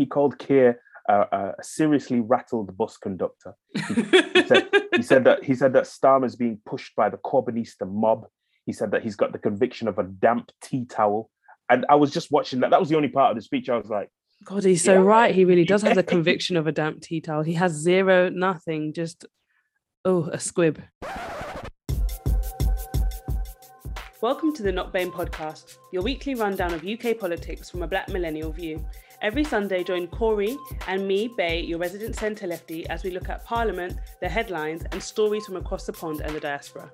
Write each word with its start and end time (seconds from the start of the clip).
he 0.00 0.06
called 0.06 0.38
Keir 0.38 0.80
a, 1.10 1.54
a 1.58 1.62
seriously 1.62 2.20
rattled 2.20 2.74
bus 2.74 2.96
conductor. 2.96 3.54
He, 3.74 3.94
he, 4.02 4.46
said, 4.46 4.68
he 4.96 5.02
said 5.02 5.24
that 5.24 5.44
he 5.44 5.54
said 5.54 5.74
that 5.74 5.84
Starmer's 5.84 6.36
being 6.36 6.58
pushed 6.64 6.96
by 6.96 7.10
the 7.10 7.18
Corbynista 7.18 7.86
mob. 7.86 8.26
He 8.64 8.72
said 8.72 8.92
that 8.92 9.02
he's 9.02 9.16
got 9.16 9.32
the 9.32 9.38
conviction 9.38 9.88
of 9.88 9.98
a 9.98 10.04
damp 10.04 10.52
tea 10.62 10.86
towel. 10.86 11.28
And 11.68 11.84
I 11.90 11.96
was 11.96 12.12
just 12.12 12.32
watching 12.32 12.60
that. 12.60 12.70
That 12.70 12.80
was 12.80 12.88
the 12.88 12.96
only 12.96 13.08
part 13.08 13.30
of 13.30 13.36
the 13.36 13.42
speech 13.42 13.68
I 13.68 13.76
was 13.76 13.90
like, 13.90 14.08
God, 14.42 14.64
he's 14.64 14.82
so 14.82 14.94
yeah. 14.94 15.00
right. 15.00 15.34
He 15.34 15.44
really 15.44 15.66
does 15.66 15.82
have 15.82 15.96
the 15.96 16.02
conviction 16.02 16.56
of 16.56 16.66
a 16.66 16.72
damp 16.72 17.02
tea 17.02 17.20
towel. 17.20 17.42
He 17.42 17.54
has 17.54 17.72
zero, 17.72 18.30
nothing, 18.30 18.94
just 18.94 19.26
oh, 20.06 20.30
a 20.32 20.40
squib. 20.40 20.80
Welcome 24.22 24.54
to 24.54 24.62
the 24.62 24.72
Not 24.72 24.92
BAME 24.92 25.12
podcast, 25.12 25.76
your 25.92 26.02
weekly 26.02 26.34
rundown 26.34 26.72
of 26.72 26.86
UK 26.86 27.18
politics 27.18 27.68
from 27.68 27.82
a 27.82 27.86
black 27.86 28.08
millennial 28.08 28.52
view. 28.52 28.84
Every 29.22 29.44
Sunday, 29.44 29.84
join 29.84 30.06
Corey 30.06 30.56
and 30.88 31.06
me, 31.06 31.28
Bay, 31.36 31.60
your 31.60 31.78
resident 31.78 32.16
centre 32.16 32.46
lefty, 32.46 32.88
as 32.88 33.04
we 33.04 33.10
look 33.10 33.28
at 33.28 33.44
Parliament, 33.44 33.98
the 34.22 34.28
headlines, 34.30 34.82
and 34.92 35.02
stories 35.02 35.44
from 35.44 35.56
across 35.56 35.84
the 35.84 35.92
pond 35.92 36.22
and 36.22 36.34
the 36.34 36.40
diaspora. 36.40 36.90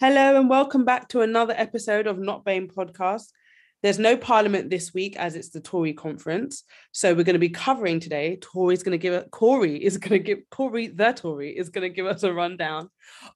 Hello, 0.00 0.40
and 0.40 0.48
welcome 0.48 0.86
back 0.86 1.08
to 1.08 1.20
another 1.20 1.52
episode 1.58 2.06
of 2.06 2.18
Not 2.18 2.42
BAME 2.42 2.72
podcast. 2.72 3.26
There's 3.82 3.98
no 3.98 4.16
parliament 4.16 4.70
this 4.70 4.94
week 4.94 5.14
as 5.16 5.34
it's 5.34 5.50
the 5.50 5.60
Tory 5.60 5.92
conference. 5.92 6.64
So 6.92 7.12
we're 7.12 7.24
going 7.24 7.34
to 7.34 7.38
be 7.38 7.50
covering 7.50 8.00
today. 8.00 8.38
Tory's 8.40 8.82
going 8.82 8.92
to 8.92 9.02
give 9.02 9.12
it, 9.12 9.30
Corey 9.30 9.76
is 9.76 9.98
going 9.98 10.18
to 10.18 10.24
give, 10.24 10.38
Corey 10.50 10.86
the 10.86 11.12
Tory 11.12 11.50
is 11.50 11.68
going 11.68 11.82
to 11.82 11.94
give 11.94 12.06
us 12.06 12.22
a 12.22 12.32
rundown 12.32 12.88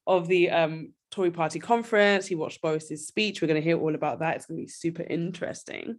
of 0.07 0.27
the 0.27 0.49
um, 0.49 0.93
Tory 1.11 1.31
party 1.31 1.59
conference. 1.59 2.27
He 2.27 2.35
watched 2.35 2.61
Boris's 2.61 3.07
speech. 3.07 3.41
We're 3.41 3.47
going 3.47 3.61
to 3.61 3.67
hear 3.67 3.79
all 3.79 3.95
about 3.95 4.19
that. 4.19 4.35
It's 4.35 4.45
going 4.45 4.59
to 4.59 4.63
be 4.63 4.69
super 4.69 5.03
interesting. 5.03 5.97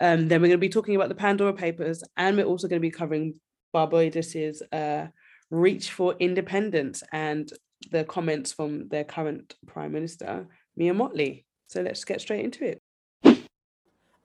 Um, 0.00 0.28
then 0.28 0.40
we're 0.40 0.48
going 0.48 0.58
to 0.58 0.58
be 0.58 0.68
talking 0.68 0.96
about 0.96 1.08
the 1.08 1.14
Pandora 1.14 1.52
Papers, 1.52 2.02
and 2.16 2.36
we're 2.36 2.44
also 2.44 2.68
going 2.68 2.80
to 2.80 2.86
be 2.86 2.90
covering 2.90 3.34
Barbados's 3.74 4.62
uh, 4.72 5.08
reach 5.50 5.90
for 5.90 6.14
independence 6.18 7.02
and 7.12 7.52
the 7.90 8.04
comments 8.04 8.52
from 8.52 8.88
their 8.88 9.04
current 9.04 9.54
Prime 9.66 9.92
Minister, 9.92 10.46
Mia 10.76 10.94
Mottley. 10.94 11.44
So 11.68 11.82
let's 11.82 12.04
get 12.04 12.20
straight 12.20 12.44
into 12.44 12.64
it. 12.64 12.82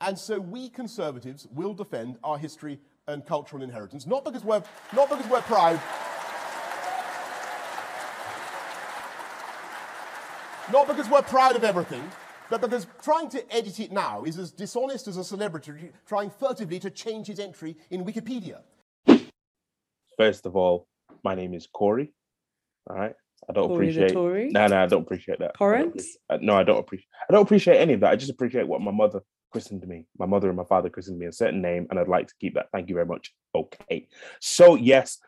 And 0.02 0.18
so 0.18 0.40
we 0.40 0.70
Conservatives 0.70 1.48
will 1.52 1.74
defend 1.74 2.18
our 2.24 2.38
history 2.38 2.80
and 3.08 3.26
cultural 3.26 3.64
inheritance, 3.64 4.06
not 4.06 4.26
because 4.26 4.44
we're, 4.44 4.64
not 4.94 5.10
because 5.10 5.28
we're 5.28 5.42
proud. 5.42 5.80
Not 10.72 10.88
because 10.88 11.08
we're 11.10 11.22
proud 11.22 11.56
of 11.56 11.64
everything, 11.64 12.04
but 12.50 12.60
because 12.60 12.88
trying 13.04 13.30
to 13.30 13.56
edit 13.56 13.80
it 13.80 13.92
now 13.92 14.24
is 14.24 14.40
as 14.40 14.52
dishonest 14.52 15.08
as 15.08 15.18
a 15.18 15.24
celebrity 15.24 15.92
trying 16.08 16.32
furtively 16.32 16.80
to 16.80 16.90
change 16.90 17.28
his 17.28 17.40
entry 17.40 17.78
in 17.92 18.04
Wikipedia. 18.04 18.62
First 20.18 20.48
of 20.48 20.56
all, 20.56 20.88
my 21.24 21.36
name 21.36 21.54
is 21.54 21.68
Corey. 21.68 22.14
All 22.90 22.96
right. 22.96 23.14
I 23.48 23.54
don't 23.54 23.68
Corey 23.68 23.90
appreciate. 23.90 24.14
Tory? 24.14 24.50
No, 24.50 24.66
no, 24.66 24.84
I 24.84 24.88
don't 24.88 25.04
appreciate 25.04 25.38
that. 25.38 25.56
Torrance? 25.56 26.18
I 26.32 26.38
no, 26.38 26.56
I 26.56 26.64
don't 26.64 26.80
appreciate. 26.80 27.10
I 27.30 27.34
don't 27.34 27.44
appreciate 27.44 27.78
any 27.78 27.94
of 27.94 28.00
that. 28.00 28.12
I 28.12 28.16
just 28.16 28.32
appreciate 28.32 28.68
what 28.68 28.82
my 28.82 28.92
mother 28.92 29.22
christened 29.52 29.88
me. 29.88 30.08
My 30.18 30.26
mother 30.26 30.48
and 30.48 30.58
my 30.58 30.64
father 30.64 30.90
christened 30.90 31.20
me 31.20 31.28
a 31.28 31.32
certain 31.32 31.62
name, 31.62 31.86
and 31.90 32.00
I'd 32.00 32.08
like 32.08 32.28
to 32.28 32.34
keep 32.42 32.56
that. 32.56 32.70
Thank 32.72 32.90
you 32.90 32.96
very 32.96 33.06
much. 33.06 33.34
Okay. 33.54 34.08
So 34.40 34.74
yes, 34.74 35.20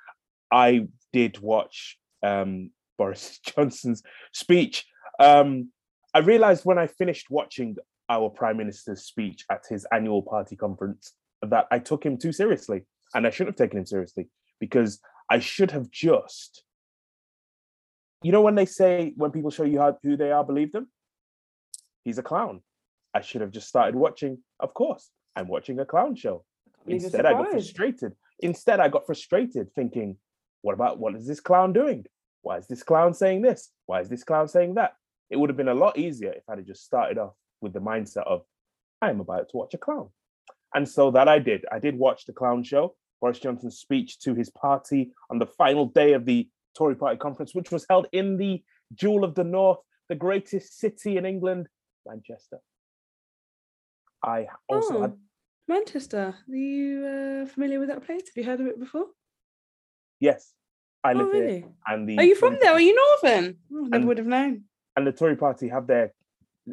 I 0.51 0.87
did 1.13 1.39
watch 1.39 1.99
um, 2.23 2.71
Boris 2.97 3.39
Johnson's 3.45 4.01
speech. 4.33 4.85
Um, 5.19 5.71
I 6.13 6.19
realized 6.19 6.65
when 6.65 6.77
I 6.77 6.87
finished 6.87 7.27
watching 7.29 7.77
our 8.09 8.29
prime 8.29 8.57
minister's 8.57 9.03
speech 9.03 9.45
at 9.51 9.65
his 9.69 9.85
annual 9.91 10.21
party 10.21 10.55
conference 10.55 11.13
that 11.41 11.67
I 11.71 11.79
took 11.79 12.05
him 12.05 12.17
too 12.17 12.31
seriously, 12.31 12.83
and 13.13 13.27
I 13.27 13.29
shouldn't 13.29 13.57
have 13.57 13.65
taken 13.65 13.79
him 13.79 13.85
seriously 13.85 14.29
because 14.59 14.99
I 15.29 15.39
should 15.39 15.71
have 15.71 15.89
just. 15.91 16.63
You 18.23 18.31
know 18.31 18.41
when 18.41 18.55
they 18.55 18.65
say 18.65 19.13
when 19.15 19.31
people 19.31 19.51
show 19.51 19.63
you 19.63 19.79
how, 19.79 19.97
who 20.01 20.17
they 20.17 20.31
are, 20.31 20.43
believe 20.43 20.71
them. 20.71 20.87
He's 22.03 22.17
a 22.17 22.23
clown. 22.23 22.61
I 23.13 23.21
should 23.21 23.41
have 23.41 23.51
just 23.51 23.67
started 23.67 23.95
watching. 23.95 24.39
Of 24.59 24.73
course, 24.73 25.09
I'm 25.35 25.47
watching 25.47 25.79
a 25.79 25.85
clown 25.85 26.15
show. 26.15 26.43
Instead, 26.87 27.25
I 27.25 27.33
got 27.33 27.51
frustrated. 27.51 28.13
Instead, 28.39 28.79
I 28.79 28.87
got 28.87 29.05
frustrated 29.05 29.73
thinking, 29.73 30.17
what 30.61 30.73
about 30.73 30.99
what 30.99 31.15
is 31.15 31.27
this 31.27 31.39
clown 31.39 31.73
doing? 31.73 32.05
Why 32.41 32.57
is 32.57 32.67
this 32.67 32.83
clown 32.83 33.13
saying 33.13 33.41
this? 33.41 33.71
Why 33.87 34.01
is 34.01 34.09
this 34.09 34.23
clown 34.23 34.47
saying 34.47 34.75
that? 34.75 34.93
It 35.29 35.37
would 35.37 35.49
have 35.49 35.57
been 35.57 35.67
a 35.67 35.73
lot 35.73 35.97
easier 35.97 36.31
if 36.31 36.43
I'd 36.49 36.65
just 36.65 36.85
started 36.85 37.17
off 37.17 37.33
with 37.61 37.73
the 37.73 37.79
mindset 37.79 38.25
of, 38.27 38.41
I'm 39.01 39.19
about 39.19 39.49
to 39.49 39.57
watch 39.57 39.73
a 39.73 39.77
clown. 39.77 40.09
And 40.73 40.87
so 40.87 41.11
that 41.11 41.27
I 41.27 41.39
did. 41.39 41.65
I 41.71 41.79
did 41.79 41.97
watch 41.97 42.25
the 42.25 42.33
clown 42.33 42.63
show, 42.63 42.95
Boris 43.21 43.39
Johnson's 43.39 43.79
speech 43.79 44.19
to 44.19 44.33
his 44.35 44.49
party 44.49 45.11
on 45.29 45.39
the 45.39 45.45
final 45.45 45.87
day 45.87 46.13
of 46.13 46.25
the 46.25 46.49
Tory 46.77 46.95
party 46.95 47.17
conference, 47.17 47.55
which 47.55 47.71
was 47.71 47.85
held 47.89 48.07
in 48.11 48.37
the 48.37 48.63
Jewel 48.93 49.23
of 49.23 49.35
the 49.35 49.43
North, 49.43 49.79
the 50.09 50.15
greatest 50.15 50.79
city 50.79 51.17
in 51.17 51.25
England, 51.25 51.67
Manchester. 52.05 52.59
I 54.23 54.47
also 54.69 54.97
oh, 54.97 55.01
had... 55.01 55.13
Manchester. 55.67 56.35
Are 56.49 56.55
you 56.55 57.05
uh, 57.05 57.45
familiar 57.47 57.79
with 57.79 57.89
that 57.89 58.05
place? 58.05 58.21
Have 58.27 58.35
you 58.35 58.43
heard 58.43 58.61
of 58.61 58.67
it 58.67 58.79
before? 58.79 59.05
Yes, 60.19 60.53
I 61.03 61.13
live 61.13 61.27
oh, 61.27 61.31
really? 61.31 61.59
here. 61.59 61.69
And 61.87 62.07
the 62.07 62.17
are 62.17 62.23
you 62.23 62.35
from 62.35 62.57
there? 62.61 62.71
Are 62.71 62.79
you 62.79 62.95
Northern? 62.95 63.57
Oh, 63.71 63.81
never 63.81 63.95
and, 63.95 64.07
would 64.07 64.17
have 64.17 64.27
known. 64.27 64.63
And 64.97 65.05
the 65.05 65.11
Tory 65.11 65.37
Party 65.37 65.69
have 65.69 65.87
their 65.87 66.11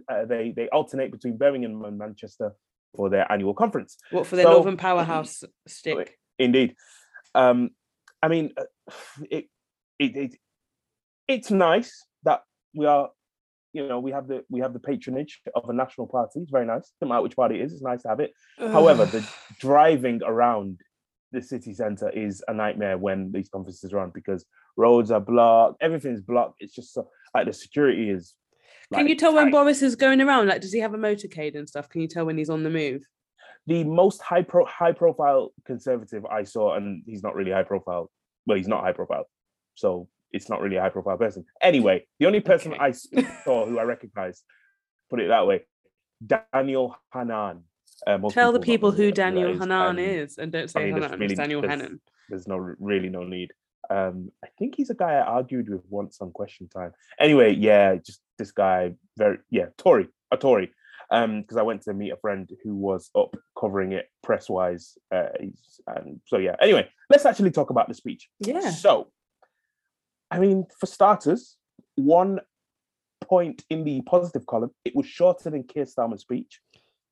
uh, 0.09 0.25
they 0.25 0.53
they 0.57 0.69
alternate 0.71 1.13
between 1.13 1.37
Birmingham 1.37 1.85
and 1.85 1.99
Manchester 1.99 2.55
for 2.97 3.11
their 3.11 3.31
annual 3.31 3.55
conference. 3.55 3.97
What 4.11 4.27
for 4.27 4.37
their 4.37 4.47
so, 4.47 4.53
Northern 4.53 4.79
Powerhouse 4.79 5.45
stick? 5.69 6.19
Indeed. 6.39 6.75
Um, 7.35 7.71
I 8.23 8.29
mean, 8.29 8.55
uh, 8.57 8.65
it, 9.31 9.45
it 9.99 10.17
it 10.17 10.37
it's 11.29 11.51
nice 11.51 12.07
that 12.23 12.41
we 12.75 12.87
are 12.87 13.11
you 13.75 13.87
know 13.87 14.01
we 14.01 14.13
have 14.13 14.27
the 14.27 14.43
we 14.49 14.61
have 14.61 14.73
the 14.73 14.81
patronage 14.81 15.43
of 15.55 15.69
a 15.69 15.75
national 15.75 16.07
party. 16.07 16.41
It's 16.41 16.51
very 16.51 16.67
nice. 16.67 16.93
No 17.03 17.09
matter 17.09 17.23
which 17.23 17.37
party 17.37 17.57
it 17.57 17.63
is, 17.63 17.75
it's 17.75 17.83
nice 17.83 18.03
to 18.03 18.09
have 18.09 18.21
it. 18.21 18.33
However, 18.59 19.05
the 19.05 19.29
driving 19.61 20.23
around 20.25 20.81
the 21.35 21.43
city 21.43 21.75
centre 21.75 22.09
is 22.09 22.43
a 22.49 22.55
nightmare 22.55 22.97
when 22.97 23.33
these 23.33 23.51
conferences 23.51 23.93
are 23.93 23.99
on 23.99 24.11
because 24.15 24.47
roads 24.77 25.11
are 25.11 25.21
blocked, 25.21 25.83
everything's 25.83 26.23
blocked. 26.23 26.57
It's 26.61 26.75
just 26.75 26.95
so, 26.95 27.09
like 27.35 27.47
the 27.47 27.53
security 27.53 28.11
is. 28.11 28.35
Like, 28.91 29.01
Can 29.01 29.09
you 29.09 29.17
tell 29.17 29.33
tight. 29.33 29.45
when 29.45 29.51
Boris 29.51 29.83
is 29.83 29.97
going 29.97 30.21
around? 30.21 30.49
Like, 30.49 30.61
does 30.61 30.73
he 30.73 30.81
have 30.81 30.95
a 30.95 30.99
motorcade 30.99 31.57
and 31.57 31.69
stuff? 31.69 31.89
Can 31.89 32.01
you 32.01 32.09
tell 32.09 32.27
when 32.27 32.39
he's 32.39 32.51
on 32.51 32.63
the 32.63 32.71
move? 32.71 33.03
The 33.67 33.83
most 33.83 34.21
high 34.21 34.43
pro 34.43 34.65
high 34.67 34.93
profile 34.93 35.53
conservative 35.65 36.25
I 36.27 36.45
saw, 36.45 36.75
and 36.75 37.03
he's 37.07 37.23
not 37.23 37.35
really 37.35 37.51
high 37.51 37.63
profile. 37.63 38.11
Well, 38.47 38.59
he's 38.59 38.69
not 38.69 38.83
high 38.83 38.93
profile, 38.93 39.25
so 39.75 40.09
it's 40.33 40.51
not 40.51 40.61
really 40.61 40.77
a 40.77 40.83
high 40.83 40.91
profile 40.91 41.17
person. 41.17 41.47
Anyway, 41.63 42.07
the 42.19 42.27
only 42.27 42.41
person 42.41 42.75
okay. 42.75 42.81
I 42.83 42.91
saw 43.45 43.65
who 43.65 43.79
I 43.79 43.85
recognized, 43.85 44.45
put 45.09 45.21
it 45.21 45.29
that 45.29 45.47
way, 45.47 45.63
Daniel 46.25 46.97
Hannan. 47.11 47.63
Uh, 48.07 48.19
Tell 48.29 48.53
the 48.53 48.61
people 48.61 48.91
who 48.91 49.11
Daniel 49.13 49.57
Hannan 49.57 49.99
is, 49.99 50.37
and 50.37 50.53
don't 50.53 50.69
say 50.69 50.89
I 50.89 50.93
mean, 50.93 51.03
Hannan, 51.03 51.21
really, 51.21 51.35
Daniel 51.35 51.67
Hannan. 51.67 52.01
There's 52.29 52.47
no 52.47 52.57
really 52.59 53.09
no 53.09 53.25
need. 53.25 53.53
Um, 53.91 54.31
I 54.45 54.49
think 54.59 54.75
he's 54.77 54.91
a 54.91 54.95
guy 54.95 55.15
I 55.15 55.23
argued 55.23 55.69
with 55.69 55.83
once 55.89 56.19
on 56.21 56.31
Question 56.33 56.69
Time. 56.69 56.93
Anyway, 57.19 57.55
yeah, 57.55 57.97
just 57.97 58.21
this 58.39 58.53
guy, 58.53 58.95
very 59.17 59.39
yeah, 59.51 59.67
Tory, 59.79 60.09
a 60.31 60.37
Tory. 60.37 60.73
Um, 61.11 61.43
because 61.43 61.59
I 61.59 61.63
went 61.63 61.83
to 61.83 61.93
meet 61.93 62.11
a 62.11 62.17
friend 62.17 62.51
who 62.65 62.75
was 62.75 63.11
up 63.15 63.37
covering 63.59 63.93
it 63.93 64.09
press 64.23 64.49
wise. 64.49 64.97
Uh, 65.15 65.29
and 65.87 66.21
so 66.27 66.39
yeah. 66.39 66.57
Anyway, 66.61 66.89
let's 67.11 67.27
actually 67.27 67.51
talk 67.51 67.71
about 67.71 67.89
the 67.89 67.95
speech. 67.95 68.29
Yeah. 68.41 68.71
So 68.71 69.09
I 70.31 70.39
mean, 70.39 70.67
for 70.81 70.87
starters, 70.87 71.57
one 71.95 72.41
point 73.21 73.65
in 73.71 73.85
the 73.85 74.01
positive 74.03 74.47
column, 74.47 74.71
it 74.85 74.95
was 74.97 75.07
shorter 75.07 75.51
than 75.51 75.63
Keir 75.63 75.85
Starmer's 75.85 76.23
speech. 76.23 76.61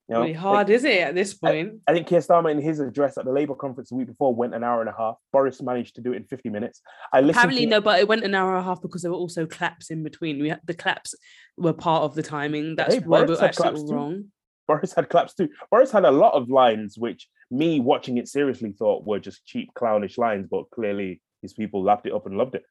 You 0.09 0.15
know, 0.15 0.21
really 0.23 0.33
hard, 0.33 0.69
like, 0.69 0.75
is 0.75 0.85
it, 0.85 0.99
at 0.99 1.15
this 1.15 1.33
point? 1.33 1.75
I, 1.87 1.93
I, 1.93 1.95
think 1.95 2.09
Keir 2.09 2.19
Starmer, 2.19 2.51
in 2.51 2.61
his 2.61 2.81
address 2.81 3.17
at 3.17 3.25
the 3.25 3.33
Labour 3.33 3.55
conference 3.55 3.91
the 3.91 3.95
week 3.95 4.09
before, 4.09 4.35
went 4.35 4.55
an 4.55 4.65
hour 4.65 4.81
and 4.81 4.91
a 4.91 4.95
half. 4.97 5.17
Boris 5.33 5.63
managed 5.63 5.95
to 5.95 6.01
do 6.01 6.13
it 6.13 6.17
in 6.17 6.25
50 6.25 6.49
minutes. 6.49 6.83
I 7.13 7.21
Apparently, 7.21 7.65
to... 7.65 7.71
no, 7.71 7.81
but 7.81 8.01
it 8.01 8.09
went 8.09 8.25
an 8.25 8.35
hour 8.35 8.51
and 8.51 8.59
a 8.59 8.63
half 8.65 8.83
because 8.83 9.03
there 9.03 9.13
were 9.13 9.19
also 9.19 9.47
claps 9.47 9.91
in 9.91 10.03
between. 10.03 10.41
We 10.41 10.49
had, 10.49 10.61
the 10.67 10.75
claps 10.75 11.15
were 11.57 11.73
part 11.73 12.03
of 12.03 12.15
the 12.15 12.23
timing. 12.23 12.75
That's 12.75 12.97
hey, 12.97 13.01
why 13.01 13.23
we 13.23 13.35
were 13.35 13.45
actually 13.45 13.79
all 13.79 13.93
wrong. 13.93 14.25
Boris 14.67 14.93
had 14.93 15.09
claps 15.09 15.35
too. 15.35 15.49
Boris 15.71 15.93
had 15.93 16.05
a 16.05 16.11
lot 16.11 16.35
of 16.35 16.49
lines 16.49 16.97
which 16.99 17.29
me 17.51 17.81
watching 17.81 18.17
it 18.19 18.29
seriously 18.29 18.73
thought 18.73 19.07
were 19.07 19.19
just 19.19 19.45
cheap, 19.45 19.73
clownish 19.75 20.19
lines, 20.19 20.47
but 20.51 20.71
clearly 20.71 21.21
his 21.43 21.53
people 21.53 21.83
lapped 21.83 22.07
it 22.07 22.13
up 22.13 22.27
and 22.27 22.37
loved 22.37 22.55
it. 22.55 22.65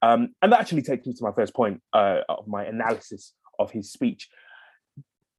Um, 0.00 0.34
and 0.42 0.52
that 0.52 0.60
actually 0.60 0.82
takes 0.82 1.06
me 1.06 1.14
to 1.14 1.24
my 1.24 1.32
first 1.32 1.54
point 1.54 1.82
uh, 1.92 2.20
of 2.28 2.46
my 2.46 2.64
analysis 2.64 3.32
of 3.58 3.70
his 3.70 3.92
speech. 3.92 4.28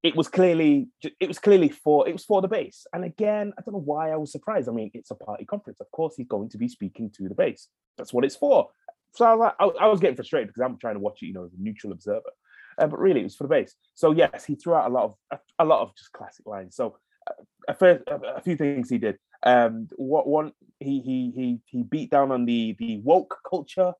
It 0.01 0.16
was 0.16 0.30
clearly 0.30 0.88
it 1.19 1.28
was 1.28 1.40
clearly 1.40 1.69
for 1.69 2.07
it 2.07 2.13
was 2.13 2.24
for 2.24 2.42
the 2.42 2.48
base. 2.48 2.88
And 2.94 3.04
again, 3.04 3.54
I 3.57 3.62
don't 3.62 3.74
know 3.74 3.81
why 3.81 4.12
I 4.12 4.16
was 4.16 4.31
surprised. 4.31 4.69
I 4.69 4.72
mean, 4.72 4.92
it's 4.94 5.12
a 5.12 5.16
party 5.16 5.46
conference. 5.46 5.81
Of 5.81 5.92
course, 5.92 6.16
he's 6.16 6.28
going 6.28 6.50
to 6.50 6.57
be 6.57 6.69
speaking 6.69 7.10
to 7.18 7.28
the 7.28 7.36
base. 7.36 7.68
That's 7.98 8.13
what 8.13 8.24
it's 8.24 8.36
for. 8.36 8.69
So 9.16 9.25
I 9.25 9.34
was, 9.34 9.40
like, 9.40 9.56
I, 9.60 9.86
I 9.86 9.88
was 9.88 10.00
getting 10.00 10.16
frustrated 10.16 10.48
because 10.50 10.62
I'm 10.62 10.78
trying 10.78 10.96
to 10.96 11.00
watch 11.01 11.22
it, 11.22 11.25
you 11.28 11.34
know, 11.34 11.46
as 11.46 11.54
a 11.54 11.62
neutral 11.62 11.92
observer. 11.92 12.31
uh, 12.80 12.88
but 12.88 13.00
really 13.00 13.22
it 13.22 13.25
was 13.25 13.36
for 13.36 13.44
the 13.44 13.50
base. 13.50 13.75
So 13.96 14.12
yes, 14.12 14.46
he 14.46 14.56
threw 14.56 14.74
out 14.74 14.90
a 14.90 14.94
lot 14.94 15.04
of 15.06 15.16
a, 15.31 15.40
a 15.60 15.66
lot 15.66 15.81
of 15.81 15.96
just 15.96 16.12
classic 16.12 16.45
lines. 16.45 16.75
So 16.75 16.98
uh, 17.28 17.44
a, 17.68 17.74
first, 17.74 18.04
a, 18.07 18.38
a 18.38 18.42
few 18.42 18.56
things 18.56 18.90
he 18.90 18.98
did. 18.98 19.18
Um, 19.44 19.88
what 19.95 20.28
one 20.28 20.52
he 20.80 21.02
he 21.02 21.31
he 21.36 21.60
he 21.66 21.84
beat 21.84 22.10
down 22.10 22.31
on 22.31 22.45
the 22.45 22.75
the 22.80 22.98
woke 22.98 23.38
culture 23.48 23.94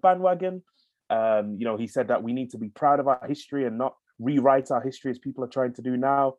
bandwagon. 0.00 0.62
Um, 1.10 1.56
you 1.58 1.64
know, 1.64 1.76
he 1.76 1.86
said 1.86 2.08
that 2.08 2.22
we 2.22 2.32
need 2.32 2.50
to 2.50 2.58
be 2.58 2.68
proud 2.68 3.00
of 3.00 3.08
our 3.08 3.26
history 3.26 3.64
and 3.64 3.78
not 3.78 3.94
rewrite 4.18 4.70
our 4.70 4.80
history 4.80 5.10
as 5.10 5.18
people 5.18 5.44
are 5.44 5.48
trying 5.48 5.74
to 5.74 5.82
do 5.82 5.96
now. 5.96 6.34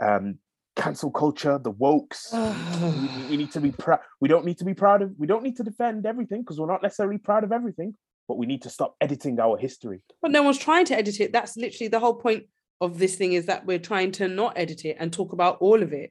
Um, 0.00 0.38
cancel 0.76 1.10
culture, 1.10 1.58
the 1.58 1.72
wokes. 1.72 2.32
we, 3.28 3.30
we, 3.30 3.36
need 3.36 3.52
to 3.52 3.60
be 3.60 3.72
proud. 3.72 4.00
We 4.20 4.28
don't 4.28 4.44
need 4.44 4.58
to 4.58 4.64
be 4.64 4.74
proud 4.74 5.02
of. 5.02 5.12
We 5.18 5.26
don't 5.26 5.42
need 5.42 5.56
to 5.56 5.62
defend 5.62 6.06
everything 6.06 6.42
because 6.42 6.58
we're 6.58 6.66
not 6.66 6.82
necessarily 6.82 7.18
proud 7.18 7.44
of 7.44 7.52
everything. 7.52 7.94
But 8.26 8.38
we 8.38 8.46
need 8.46 8.62
to 8.62 8.70
stop 8.70 8.96
editing 9.02 9.38
our 9.38 9.58
history. 9.58 10.00
But 10.22 10.30
no 10.30 10.42
one's 10.42 10.58
trying 10.58 10.86
to 10.86 10.96
edit 10.96 11.20
it. 11.20 11.32
That's 11.32 11.56
literally 11.56 11.88
the 11.88 12.00
whole 12.00 12.14
point 12.14 12.44
of 12.80 12.98
this 12.98 13.16
thing 13.16 13.34
is 13.34 13.46
that 13.46 13.66
we're 13.66 13.78
trying 13.78 14.12
to 14.12 14.28
not 14.28 14.54
edit 14.56 14.84
it 14.84 14.96
and 14.98 15.12
talk 15.12 15.32
about 15.32 15.58
all 15.60 15.82
of 15.82 15.92
it. 15.92 16.10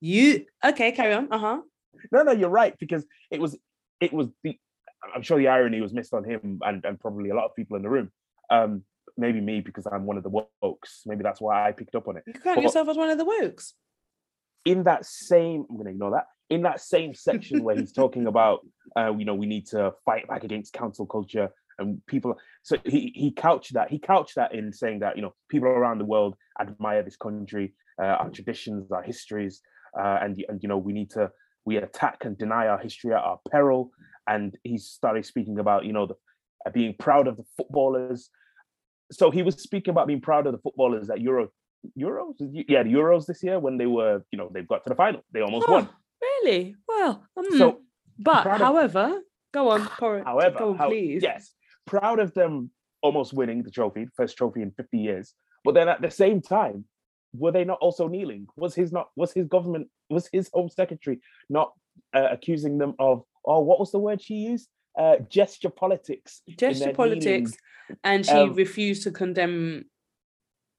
You 0.00 0.44
okay? 0.64 0.90
Carry 0.90 1.14
on. 1.14 1.28
Uh 1.30 1.38
huh. 1.38 1.60
No, 2.10 2.22
no, 2.24 2.32
you're 2.32 2.48
right 2.48 2.74
because 2.78 3.06
it 3.30 3.40
was 3.40 3.56
it 4.00 4.12
was 4.12 4.28
the. 4.42 4.58
I'm 5.14 5.22
sure 5.22 5.38
the 5.38 5.48
irony 5.48 5.80
was 5.80 5.92
missed 5.92 6.14
on 6.14 6.24
him 6.24 6.58
and 6.62 6.84
and 6.84 6.98
probably 6.98 7.30
a 7.30 7.34
lot 7.34 7.44
of 7.44 7.54
people 7.54 7.76
in 7.76 7.82
the 7.82 7.88
room. 7.88 8.10
Um, 8.50 8.82
maybe 9.16 9.40
me 9.40 9.60
because 9.60 9.86
I'm 9.86 10.06
one 10.06 10.16
of 10.16 10.22
the 10.22 10.30
wokes. 10.30 11.00
Maybe 11.06 11.22
that's 11.22 11.40
why 11.40 11.68
I 11.68 11.72
picked 11.72 11.94
up 11.94 12.08
on 12.08 12.16
it. 12.16 12.24
You 12.26 12.34
count 12.34 12.56
but 12.56 12.62
yourself 12.62 12.88
as 12.88 12.96
one 12.96 13.10
of 13.10 13.18
the 13.18 13.24
wokes. 13.24 13.72
In 14.64 14.84
that 14.84 15.04
same, 15.04 15.64
I'm 15.68 15.76
going 15.76 15.86
to 15.86 15.92
ignore 15.92 16.12
that. 16.12 16.26
In 16.50 16.62
that 16.62 16.80
same 16.80 17.14
section 17.14 17.64
where 17.64 17.76
he's 17.76 17.92
talking 17.92 18.26
about, 18.26 18.60
uh, 18.96 19.12
you 19.16 19.24
know, 19.24 19.34
we 19.34 19.46
need 19.46 19.66
to 19.68 19.92
fight 20.04 20.28
back 20.28 20.44
against 20.44 20.72
council 20.72 21.06
culture 21.06 21.50
and 21.78 22.04
people. 22.06 22.36
So 22.62 22.76
he 22.84 23.12
he 23.14 23.30
couched 23.30 23.74
that. 23.74 23.90
He 23.90 23.98
couched 23.98 24.36
that 24.36 24.54
in 24.54 24.72
saying 24.72 25.00
that 25.00 25.16
you 25.16 25.22
know 25.22 25.34
people 25.48 25.68
around 25.68 25.98
the 25.98 26.04
world 26.04 26.36
admire 26.60 27.02
this 27.02 27.16
country, 27.16 27.74
uh, 28.00 28.06
our 28.06 28.30
traditions, 28.30 28.90
our 28.92 29.02
histories, 29.02 29.60
uh, 29.98 30.18
and 30.22 30.42
and 30.48 30.62
you 30.62 30.68
know 30.68 30.78
we 30.78 30.92
need 30.92 31.10
to 31.10 31.30
we 31.64 31.76
attack 31.76 32.24
and 32.24 32.36
deny 32.38 32.66
our 32.66 32.78
history 32.78 33.12
at 33.12 33.22
our 33.22 33.40
peril. 33.50 33.90
And 34.28 34.56
he 34.62 34.78
started 34.78 35.26
speaking 35.26 35.58
about 35.58 35.84
you 35.84 35.92
know 35.92 36.06
the, 36.06 36.70
being 36.70 36.94
proud 36.98 37.26
of 37.26 37.36
the 37.36 37.44
footballers 37.56 38.30
so 39.12 39.30
he 39.30 39.42
was 39.42 39.56
speaking 39.56 39.92
about 39.92 40.06
being 40.06 40.20
proud 40.20 40.46
of 40.46 40.52
the 40.52 40.58
footballers 40.58 41.10
at 41.10 41.20
Euro 41.20 41.48
Euros, 41.98 42.34
yeah, 42.38 42.82
the 42.82 42.92
Euros 42.92 43.26
this 43.26 43.42
year 43.42 43.58
when 43.58 43.76
they 43.76 43.86
were, 43.86 44.24
you 44.30 44.38
know, 44.38 44.48
they've 44.52 44.68
got 44.68 44.84
to 44.84 44.90
the 44.90 44.94
final. 44.94 45.24
They 45.32 45.40
almost 45.40 45.66
oh, 45.68 45.72
won. 45.72 45.88
Really? 46.20 46.76
Well, 46.86 47.26
um, 47.36 47.58
so 47.58 47.80
but 48.18 48.46
however, 48.46 49.16
of, 49.16 49.22
go 49.52 49.70
on, 49.70 49.86
Cor- 49.98 50.22
however, 50.24 50.58
go 50.58 50.70
on, 50.70 50.78
how, 50.78 50.88
please. 50.88 51.22
Yes, 51.22 51.52
proud 51.86 52.20
of 52.20 52.32
them 52.34 52.70
almost 53.02 53.32
winning 53.32 53.62
the 53.62 53.70
trophy, 53.70 54.08
first 54.16 54.36
trophy 54.36 54.62
in 54.62 54.70
50 54.70 54.96
years. 54.96 55.34
But 55.64 55.74
then 55.74 55.88
at 55.88 56.00
the 56.00 56.10
same 56.10 56.40
time, 56.40 56.84
were 57.34 57.50
they 57.50 57.64
not 57.64 57.78
also 57.80 58.08
kneeling? 58.08 58.46
Was 58.56 58.74
his 58.74 58.92
not 58.92 59.08
was 59.16 59.32
his 59.32 59.46
government 59.46 59.88
was 60.10 60.28
his 60.32 60.50
home 60.52 60.68
secretary 60.68 61.20
not 61.48 61.72
uh, 62.14 62.28
accusing 62.30 62.78
them 62.78 62.94
of 62.98 63.22
oh 63.46 63.60
what 63.60 63.80
was 63.80 63.90
the 63.90 63.98
word 63.98 64.20
she 64.20 64.34
used? 64.34 64.68
Uh, 64.98 65.16
gesture 65.28 65.70
politics. 65.70 66.42
Gesture 66.56 66.92
politics. 66.92 67.26
Kneeling 67.26 67.56
and 68.04 68.24
she 68.24 68.32
um, 68.32 68.54
refused 68.54 69.02
to 69.04 69.10
condemn 69.10 69.84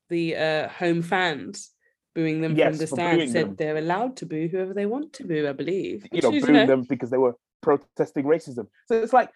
the 0.10 0.36
uh, 0.36 0.68
home 0.70 1.02
fans 1.02 1.72
booing 2.16 2.42
them 2.42 2.56
yes, 2.56 2.70
from 2.70 2.78
the 2.78 2.88
stand 2.88 3.32
said 3.32 3.48
them. 3.48 3.56
they're 3.58 3.78
allowed 3.78 4.16
to 4.16 4.26
boo 4.26 4.48
whoever 4.52 4.74
they 4.74 4.86
want 4.86 5.12
to 5.14 5.24
boo 5.26 5.48
i 5.48 5.52
believe 5.52 6.06
you 6.12 6.22
know 6.22 6.30
booing 6.30 6.46
you 6.46 6.52
know, 6.54 6.66
them 6.66 6.84
because 6.84 7.10
they 7.10 7.18
were 7.18 7.36
protesting 7.62 8.26
racism 8.26 8.68
so 8.88 9.02
it's 9.02 9.14
like 9.14 9.30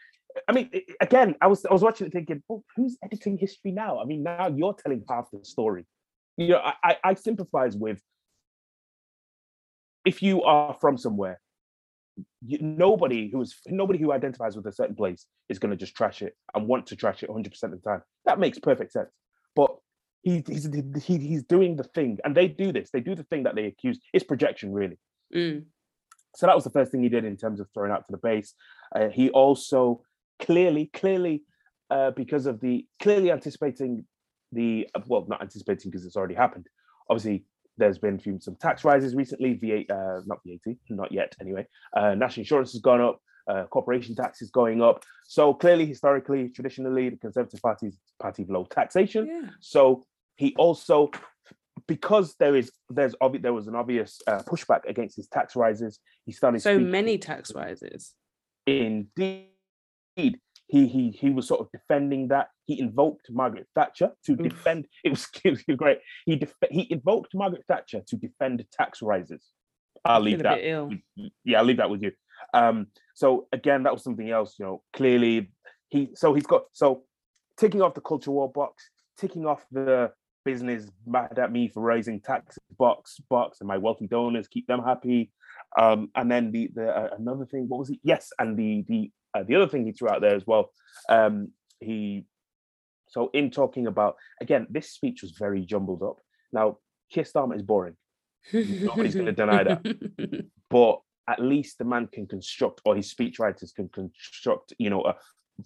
i 0.47 0.51
mean 0.51 0.69
again 1.01 1.33
i 1.41 1.47
was 1.47 1.65
i 1.65 1.73
was 1.73 1.81
watching 1.81 2.07
it 2.07 2.13
thinking 2.13 2.43
well 2.47 2.63
who's 2.75 2.97
editing 3.03 3.37
history 3.37 3.71
now 3.71 3.99
i 3.99 4.05
mean 4.05 4.21
now 4.21 4.47
you're 4.47 4.75
telling 4.75 5.03
half 5.09 5.27
the 5.31 5.43
story 5.43 5.85
you 6.35 6.49
know 6.49 6.59
i 6.59 6.73
i, 6.83 6.97
I 7.03 7.13
sympathize 7.15 7.75
with 7.75 7.99
if 10.05 10.21
you 10.21 10.43
are 10.43 10.73
from 10.75 10.97
somewhere 10.97 11.39
nobody 12.41 13.29
who 13.29 13.41
is 13.41 13.55
nobody 13.67 13.99
who 13.99 14.11
identifies 14.11 14.55
with 14.55 14.65
a 14.65 14.71
certain 14.71 14.95
place 14.95 15.25
is 15.49 15.59
going 15.59 15.71
to 15.71 15.77
just 15.77 15.95
trash 15.95 16.21
it 16.21 16.35
and 16.53 16.67
want 16.67 16.87
to 16.87 16.95
trash 16.95 17.23
it 17.23 17.29
100% 17.29 17.63
of 17.63 17.71
the 17.71 17.77
time. 17.77 18.01
That 18.25 18.39
makes 18.39 18.59
perfect 18.59 18.91
sense. 18.93 19.09
But 19.55 19.75
he, 20.23 20.43
he's 20.47 20.69
he, 21.03 21.17
he's 21.17 21.43
doing 21.43 21.75
the 21.75 21.83
thing, 21.83 22.19
and 22.23 22.35
they 22.35 22.47
do 22.47 22.71
this. 22.71 22.89
They 22.91 22.99
do 22.99 23.15
the 23.15 23.23
thing 23.23 23.43
that 23.43 23.55
they 23.55 23.65
accuse. 23.65 23.99
It's 24.13 24.25
projection, 24.25 24.73
really. 24.73 24.97
Mm. 25.33 25.65
So 26.35 26.45
that 26.45 26.55
was 26.55 26.63
the 26.63 26.69
first 26.69 26.91
thing 26.91 27.01
he 27.01 27.09
did 27.09 27.25
in 27.25 27.37
terms 27.37 27.59
of 27.59 27.67
throwing 27.73 27.91
out 27.91 28.05
to 28.07 28.11
the 28.11 28.17
base. 28.17 28.53
Uh, 28.95 29.09
he 29.09 29.29
also 29.29 30.01
clearly, 30.39 30.89
clearly, 30.93 31.43
uh, 31.89 32.11
because 32.11 32.45
of 32.45 32.59
the 32.59 32.85
clearly 33.01 33.31
anticipating 33.31 34.05
the 34.51 34.87
well, 35.07 35.25
not 35.27 35.41
anticipating 35.41 35.91
because 35.91 36.05
it's 36.05 36.15
already 36.15 36.35
happened. 36.35 36.67
Obviously, 37.09 37.45
there's 37.77 37.97
been 37.97 38.19
some 38.41 38.55
tax 38.55 38.83
rises 38.83 39.15
recently. 39.15 39.53
VAT, 39.53 39.93
uh, 39.93 40.21
not 40.25 40.39
VAT, 40.45 40.75
not 40.89 41.11
yet 41.11 41.35
anyway. 41.39 41.65
Uh, 41.95 42.15
national 42.15 42.41
insurance 42.41 42.71
has 42.73 42.81
gone 42.81 43.01
up. 43.01 43.19
Uh, 43.47 43.65
corporation 43.67 44.13
tax 44.13 44.41
is 44.41 44.51
going 44.51 44.81
up. 44.81 45.03
So 45.25 45.53
clearly, 45.53 45.85
historically, 45.85 46.49
traditionally, 46.49 47.09
the 47.09 47.17
Conservative 47.17 47.61
Party 47.61 47.87
is 47.87 47.97
party 48.19 48.43
of 48.43 48.49
low 48.49 48.65
taxation. 48.65 49.27
Yeah. 49.27 49.49
So 49.61 50.03
he 50.35 50.53
also, 50.57 51.11
because 51.87 52.35
there 52.39 52.55
is 52.55 52.71
there's 52.89 53.15
obvious 53.21 53.43
there 53.43 53.53
was 53.53 53.67
an 53.67 53.75
obvious 53.75 54.21
uh, 54.27 54.39
pushback 54.39 54.81
against 54.85 55.15
his 55.15 55.27
tax 55.27 55.55
rises. 55.55 55.99
He 56.25 56.33
started 56.33 56.61
so 56.61 56.77
many 56.77 57.17
tax 57.17 57.53
rises. 57.55 58.13
Indeed, 58.65 59.47
he 60.67 60.87
he 60.87 61.11
he 61.11 61.29
was 61.29 61.47
sort 61.47 61.61
of 61.61 61.71
defending 61.71 62.27
that. 62.27 62.49
He 62.65 62.79
invoked 62.79 63.27
Margaret 63.31 63.67
Thatcher 63.73 64.11
to 64.25 64.33
Oof. 64.33 64.39
defend. 64.39 64.87
It 65.03 65.09
was, 65.11 65.27
it 65.43 65.51
was 65.51 65.77
great. 65.77 65.99
He 66.25 66.35
def, 66.35 66.53
he 66.69 66.87
invoked 66.91 67.33
Margaret 67.33 67.63
Thatcher 67.67 68.01
to 68.05 68.15
defend 68.17 68.65
tax 68.71 69.01
rises. 69.01 69.45
I'll 70.03 70.21
leave 70.21 70.43
that. 70.43 70.63
Yeah, 71.43 71.59
I'll 71.59 71.65
leave 71.65 71.77
that 71.77 71.89
with 71.89 72.03
you. 72.03 72.11
Um, 72.53 72.87
so 73.15 73.47
again, 73.51 73.83
that 73.83 73.93
was 73.93 74.03
something 74.03 74.29
else. 74.29 74.55
You 74.59 74.65
know, 74.65 74.83
clearly 74.93 75.51
he. 75.89 76.09
So 76.15 76.33
he's 76.33 76.45
got 76.45 76.65
so 76.73 77.03
ticking 77.57 77.81
off 77.81 77.93
the 77.93 78.01
culture 78.01 78.31
war 78.31 78.51
box, 78.51 78.89
ticking 79.17 79.45
off 79.45 79.65
the 79.71 80.11
business 80.43 80.87
mad 81.05 81.37
at 81.37 81.51
me 81.51 81.67
for 81.67 81.81
raising 81.81 82.21
taxes 82.21 82.63
box 82.77 83.17
box, 83.29 83.59
and 83.61 83.67
my 83.67 83.77
wealthy 83.77 84.07
donors 84.07 84.47
keep 84.47 84.67
them 84.67 84.83
happy. 84.83 85.31
Um, 85.77 86.09
and 86.15 86.29
then 86.29 86.51
the 86.51 86.69
the 86.73 86.89
uh, 86.89 87.09
another 87.17 87.45
thing, 87.45 87.65
what 87.67 87.79
was 87.79 87.89
it? 87.91 87.99
Yes, 88.03 88.31
and 88.39 88.57
the 88.57 88.83
the 88.87 89.11
uh, 89.33 89.43
the 89.43 89.55
other 89.55 89.67
thing 89.67 89.85
he 89.85 89.91
threw 89.91 90.09
out 90.09 90.21
there 90.21 90.35
as 90.35 90.45
well, 90.45 90.71
um, 91.09 91.49
he 91.79 92.25
so 93.07 93.29
in 93.33 93.51
talking 93.51 93.87
about 93.87 94.15
again, 94.41 94.67
this 94.69 94.91
speech 94.91 95.21
was 95.21 95.31
very 95.31 95.61
jumbled 95.61 96.01
up. 96.03 96.17
Now, 96.51 96.79
Keir 97.11 97.23
Starmer 97.23 97.55
is 97.55 97.61
boring. 97.61 97.95
Nobody's 98.53 99.15
going 99.15 99.27
to 99.27 99.31
deny 99.31 99.63
that. 99.63 100.45
But 100.69 100.99
at 101.29 101.41
least 101.41 101.77
the 101.77 101.85
man 101.85 102.07
can 102.07 102.27
construct, 102.27 102.81
or 102.83 102.93
his 102.93 103.13
speechwriters 103.13 103.73
can 103.73 103.87
construct, 103.87 104.73
you 104.77 104.89
know, 104.89 105.01
a 105.01 105.15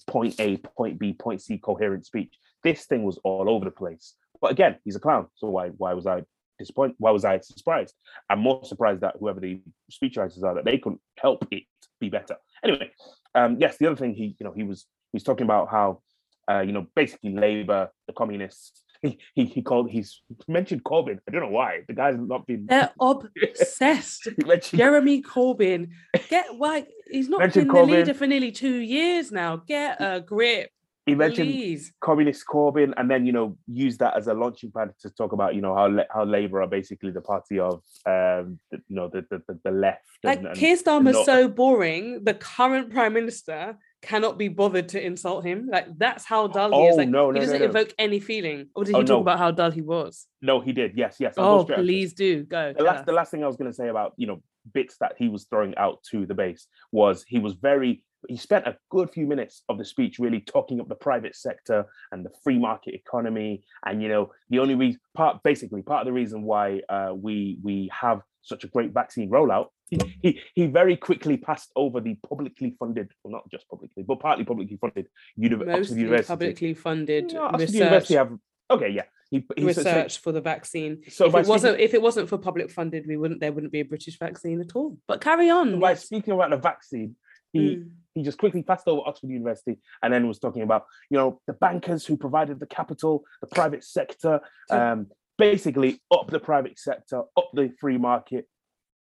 point 0.06 0.40
A, 0.40 0.58
point 0.58 1.00
B, 1.00 1.14
point 1.14 1.42
C 1.42 1.58
coherent 1.58 2.06
speech. 2.06 2.36
This 2.64 2.86
thing 2.86 3.02
was 3.02 3.18
all 3.24 3.50
over 3.50 3.66
the 3.66 3.72
place. 3.72 4.14
But 4.40 4.52
again, 4.52 4.78
he's 4.86 4.96
a 4.96 5.00
clown. 5.00 5.28
So 5.36 5.50
why 5.50 5.70
why 5.70 5.96
was 5.96 6.06
I 6.06 6.24
disappointed? 6.62 6.96
Why 7.00 7.12
was 7.12 7.26
I 7.26 7.40
surprised? 7.40 7.94
I'm 8.30 8.40
more 8.40 8.64
surprised 8.64 9.02
that 9.02 9.16
whoever 9.20 9.40
the 9.40 9.62
speechwriters 9.92 10.44
are 10.44 10.56
that 10.56 10.66
they 10.66 10.78
couldn't 10.78 11.02
help 11.18 11.46
it 11.52 11.64
be 12.00 12.10
better. 12.10 12.36
Anyway, 12.64 12.92
um, 13.36 13.58
yes, 13.60 13.78
the 13.78 13.88
other 13.88 13.96
thing 13.96 14.14
he, 14.14 14.36
you 14.40 14.46
know, 14.46 14.54
he 14.54 14.64
was 14.64 14.86
he's 15.12 15.24
talking 15.24 15.46
about 15.46 15.70
how, 15.70 16.02
uh, 16.50 16.62
you 16.62 16.72
know, 16.72 16.88
basically 16.96 17.34
Labour, 17.34 17.90
the 18.08 18.14
communists. 18.14 18.84
He, 19.02 19.18
he 19.34 19.46
he 19.46 19.62
called 19.64 19.90
he's 19.90 20.22
mentioned 20.48 20.84
Corbyn. 20.84 21.18
I 21.28 21.32
don't 21.32 21.42
know 21.42 21.50
why 21.50 21.82
the 21.88 21.94
guy's 21.94 22.18
not 22.20 22.46
been. 22.46 22.68
They're 22.68 22.92
obsessed. 23.00 24.30
Jeremy 24.76 25.24
Corbyn, 25.24 25.90
get 26.30 26.46
why 26.56 26.86
he's 27.10 27.28
not 27.28 27.40
been 27.52 27.68
Corbyn. 27.68 27.88
the 27.88 27.94
leader 27.94 28.14
for 28.14 28.28
nearly 28.28 28.52
two 28.52 28.78
years 28.78 29.32
now. 29.32 29.58
Get 29.58 29.98
a 30.00 30.22
grip. 30.22 30.70
He 31.06 31.16
mentioned 31.16 31.50
Please. 31.50 31.94
communist 32.00 32.46
Corbyn, 32.48 32.94
and 32.96 33.10
then 33.10 33.26
you 33.26 33.32
know 33.32 33.58
use 33.68 33.98
that 33.98 34.16
as 34.16 34.28
a 34.28 34.36
launching 34.36 34.72
pad 34.72 34.94
to 35.02 35.10
talk 35.10 35.32
about 35.32 35.56
you 35.56 35.62
know 35.62 35.74
how 35.74 35.90
how 36.14 36.24
Labour 36.24 36.62
are 36.62 36.68
basically 36.68 37.10
the 37.10 37.22
party 37.22 37.60
of 37.60 37.82
um 38.06 38.60
the, 38.70 38.78
you 38.88 38.96
know 38.96 39.08
the 39.08 39.26
the, 39.32 39.60
the 39.64 39.72
left. 39.72 40.06
Like 40.24 40.38
and, 40.38 40.48
and 40.48 40.56
Keir 40.56 40.78
Starmer's 40.78 41.14
not... 41.14 41.26
so 41.26 41.48
boring. 41.48 42.24
The 42.24 42.36
current 42.36 42.92
prime 42.92 43.14
minister 43.14 43.78
cannot 44.04 44.38
be 44.38 44.48
bothered 44.48 44.90
to 44.90 45.04
insult 45.04 45.44
him. 45.44 45.70
Like 45.72 45.88
that's 45.98 46.24
how 46.24 46.48
dull 46.48 46.74
oh, 46.74 46.82
he 46.82 46.88
is. 46.90 46.94
Oh, 46.94 46.98
like, 46.98 47.10
no, 47.10 47.32
no, 47.32 47.40
he 47.40 47.46
doesn't 47.46 47.60
no, 47.60 47.66
no. 47.66 47.70
evoke 47.72 47.96
any 47.98 48.20
feeling. 48.20 48.68
Or 48.76 48.84
did 48.84 48.96
he 48.96 49.02
oh, 49.02 49.04
talk 49.04 49.22
about 49.22 49.40
how 49.40 49.50
dull 49.50 49.72
he 49.72 49.82
was? 49.82 50.28
No, 50.42 50.60
he 50.60 50.72
did. 50.72 50.94
Yes, 50.96 51.18
yes. 51.20 51.34
I'll 51.36 51.60
oh, 51.60 51.66
please 51.66 52.14
do 52.14 52.44
go. 52.44 52.74
The 52.78 52.84
last, 52.84 53.08
the 53.08 53.12
last 53.12 53.32
thing 53.32 53.44
I 53.44 53.48
was 53.48 53.56
going 53.56 53.72
to 53.72 53.76
say 53.76 53.88
about 53.88 54.14
you 54.18 54.28
know 54.28 54.44
bits 54.72 54.98
that 55.00 55.14
he 55.18 55.30
was 55.30 55.46
throwing 55.46 55.76
out 55.78 56.04
to 56.12 56.28
the 56.28 56.36
base 56.36 56.68
was 56.92 57.26
he 57.28 57.40
was 57.40 57.54
very 57.54 58.04
he 58.28 58.38
spent 58.38 58.68
a 58.68 58.78
good 58.90 59.10
few 59.12 59.26
minutes 59.28 59.64
of 59.70 59.78
the 59.78 59.86
speech 59.86 60.20
really 60.20 60.40
talking 60.42 60.80
up 60.80 60.88
the 60.88 60.96
private 60.96 61.36
sector 61.36 61.86
and 62.12 62.26
the 62.26 62.32
free 62.44 62.60
market 62.60 62.94
economy 62.94 63.64
and 63.86 64.02
you 64.02 64.08
know 64.08 64.32
the 64.50 64.60
only 64.60 64.76
reason 64.76 65.00
part 65.16 65.42
basically 65.44 65.82
part 65.82 66.02
of 66.02 66.06
the 66.06 66.14
reason 66.14 66.44
why 66.44 66.82
uh, 66.90 67.12
we 67.16 67.58
we 67.64 67.90
have 67.92 68.22
such 68.44 68.64
a 68.64 68.68
great 68.68 68.92
vaccine 68.92 69.30
rollout 69.30 69.68
he, 69.92 70.00
he 70.22 70.40
he 70.56 70.68
very 70.68 70.96
quickly 70.96 71.36
passed 71.36 71.70
over 71.76 72.00
the 72.00 72.16
publicly 72.28 72.76
funded, 72.80 73.12
well, 73.24 73.34
not 73.34 73.52
just 73.52 73.68
publicly, 73.68 74.04
but 74.04 74.22
partly 74.22 74.46
publicly 74.46 74.78
funded 74.78 75.08
uni- 75.36 75.70
Oxford 75.70 75.98
University. 75.98 76.28
publicly 76.28 76.74
funded 76.74 77.32
Yeah, 77.32 77.40
Oxford 77.42 77.60
research, 77.60 77.76
University 77.76 78.16
have 78.16 78.32
okay, 78.70 78.90
yeah. 78.90 79.04
He, 79.30 79.46
he 79.56 79.64
research 79.64 80.20
for 80.20 80.34
the 80.34 80.42
vaccine. 80.42 81.04
So, 81.10 81.26
if 81.26 81.36
it 81.36 81.48
wasn't 81.48 81.74
speaking, 81.76 81.86
if 81.86 81.94
it 81.94 82.02
wasn't 82.02 82.30
for 82.30 82.38
public 82.38 82.70
funded, 82.72 83.06
we 83.08 83.18
wouldn't 83.18 83.42
there 83.42 83.52
wouldn't 83.52 83.72
be 83.72 83.82
a 83.82 83.86
British 83.86 84.18
vaccine 84.18 84.62
at 84.62 84.76
all. 84.76 84.98
But 85.08 85.22
carry 85.22 85.50
on. 85.50 85.80
by 85.80 85.92
yes. 85.92 86.06
speaking 86.06 86.34
about 86.34 86.52
the 86.52 86.58
vaccine, 86.58 87.16
he 87.52 87.78
Mm. 87.78 87.90
He 88.14 88.24
just 88.24 88.38
quickly 88.38 88.64
passed 88.64 88.88
over 88.88 89.02
Oxford 89.06 89.30
University 89.30 89.80
and 90.04 90.14
then 90.14 90.28
was 90.28 90.40
talking 90.40 90.62
about 90.62 90.86
you 91.10 91.18
know 91.18 91.40
the 91.48 91.54
bankers 91.54 92.06
who 92.06 92.18
provided 92.18 92.60
the 92.60 92.66
capital, 92.66 93.24
the 93.42 93.48
private 93.48 93.84
sector, 93.84 94.42
um, 94.70 95.08
basically 95.38 96.00
up 96.12 96.28
the 96.30 96.40
private 96.40 96.78
sector, 96.80 97.24
up 97.38 97.50
the 97.54 97.72
free 97.80 97.98
market. 97.98 98.48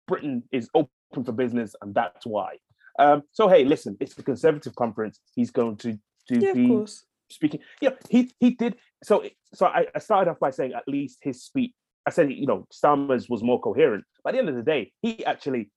Britain 0.07 0.43
is 0.51 0.69
open 0.75 0.89
for 1.23 1.31
business, 1.31 1.75
and 1.81 1.93
that's 1.93 2.25
why. 2.25 2.57
Um, 2.99 3.23
so 3.31 3.47
hey, 3.47 3.65
listen, 3.65 3.97
it's 3.99 4.15
the 4.15 4.23
Conservative 4.23 4.75
conference. 4.75 5.19
He's 5.35 5.51
going 5.51 5.77
to 5.77 5.97
to 6.29 6.39
Yeah, 6.39 6.53
be 6.53 6.67
course. 6.67 7.05
speaking. 7.29 7.61
Yeah, 7.81 7.91
he 8.09 8.31
he 8.39 8.51
did. 8.51 8.75
So 9.03 9.23
so 9.53 9.65
I, 9.67 9.87
I 9.95 9.99
started 9.99 10.31
off 10.31 10.39
by 10.39 10.51
saying 10.51 10.73
at 10.73 10.87
least 10.87 11.19
his 11.21 11.43
speech. 11.43 11.73
I 12.05 12.09
said 12.11 12.31
you 12.31 12.47
know 12.47 12.67
Starmer's 12.73 13.29
was 13.29 13.43
more 13.43 13.59
coherent. 13.59 14.03
By 14.23 14.31
the 14.31 14.39
end 14.39 14.49
of 14.49 14.55
the 14.55 14.63
day, 14.63 14.91
he 15.01 15.25
actually 15.25 15.71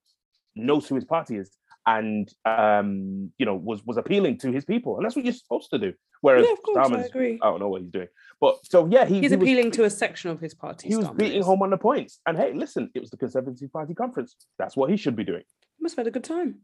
knows 0.55 0.89
who 0.89 0.95
his 0.95 1.05
party 1.05 1.37
is 1.37 1.51
and 1.87 2.29
um 2.45 3.31
you 3.39 3.47
know 3.47 3.55
was 3.55 3.85
was 3.87 3.97
appealing 3.97 4.39
to 4.39 4.51
his 4.51 4.65
people. 4.65 4.97
And 4.97 5.05
that's 5.05 5.15
what 5.17 5.25
you're 5.25 5.35
supposed 5.35 5.71
to 5.71 5.79
do. 5.79 5.93
Whereas 6.21 6.47
Yeah, 6.49 6.57
course, 6.57 6.91
I 6.91 7.01
agree. 7.03 7.39
I 7.43 7.47
don't 7.51 7.61
know 7.61 7.69
what 7.69 7.83
he's 7.83 7.91
doing. 7.91 8.09
But 8.41 8.57
so 8.65 8.87
yeah 8.91 9.05
he, 9.05 9.21
He's 9.21 9.31
he 9.31 9.37
was- 9.37 9.43
appealing 9.45 9.71
to 9.73 9.85
a 9.85 9.91
section 9.91 10.31
of 10.31 10.41
his 10.41 10.55
party. 10.55 10.89
he 10.89 10.97
was 10.97 11.09
beating 11.11 11.41
is. 11.41 11.47
home 11.47 11.63
on 11.63 11.71
the 11.71 11.77
points. 11.79 12.21
And 12.27 12.37
hey 12.37 12.53
listen 12.53 12.91
it 12.95 13.01
was 13.01 13.11
the 13.11 13.17
conservative 13.17 13.73
party 13.73 13.95
conference. 13.95 14.35
That's 14.59 14.77
what 14.77 14.91
he 14.91 14.97
should 14.97 15.17
be 15.17 15.25
doing. 15.25 15.43
He 15.77 15.83
Must 15.83 15.95
have 15.97 16.05
had 16.07 16.11
a 16.15 16.19
good 16.19 16.25
time. 16.25 16.61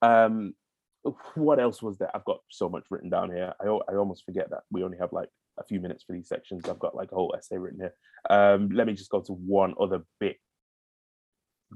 um 0.00 0.54
what 1.34 1.58
else 1.58 1.82
was 1.82 1.98
there? 1.98 2.10
I've 2.16 2.24
got 2.24 2.38
so 2.48 2.68
much 2.68 2.84
written 2.88 3.10
down 3.10 3.30
here. 3.30 3.52
I, 3.60 3.64
I 3.66 3.96
almost 3.96 4.24
forget 4.24 4.50
that 4.50 4.60
we 4.70 4.84
only 4.84 4.98
have 4.98 5.12
like 5.12 5.28
a 5.58 5.64
few 5.64 5.80
minutes 5.80 6.04
for 6.04 6.12
these 6.12 6.28
sections. 6.28 6.68
I've 6.68 6.78
got 6.78 6.94
like 6.94 7.10
a 7.12 7.14
whole 7.16 7.34
essay 7.36 7.58
written 7.58 7.80
here. 7.80 7.94
Um 8.30 8.70
let 8.72 8.86
me 8.86 8.94
just 8.94 9.10
go 9.10 9.20
to 9.20 9.32
one 9.32 9.74
other 9.78 10.00
bit. 10.20 10.36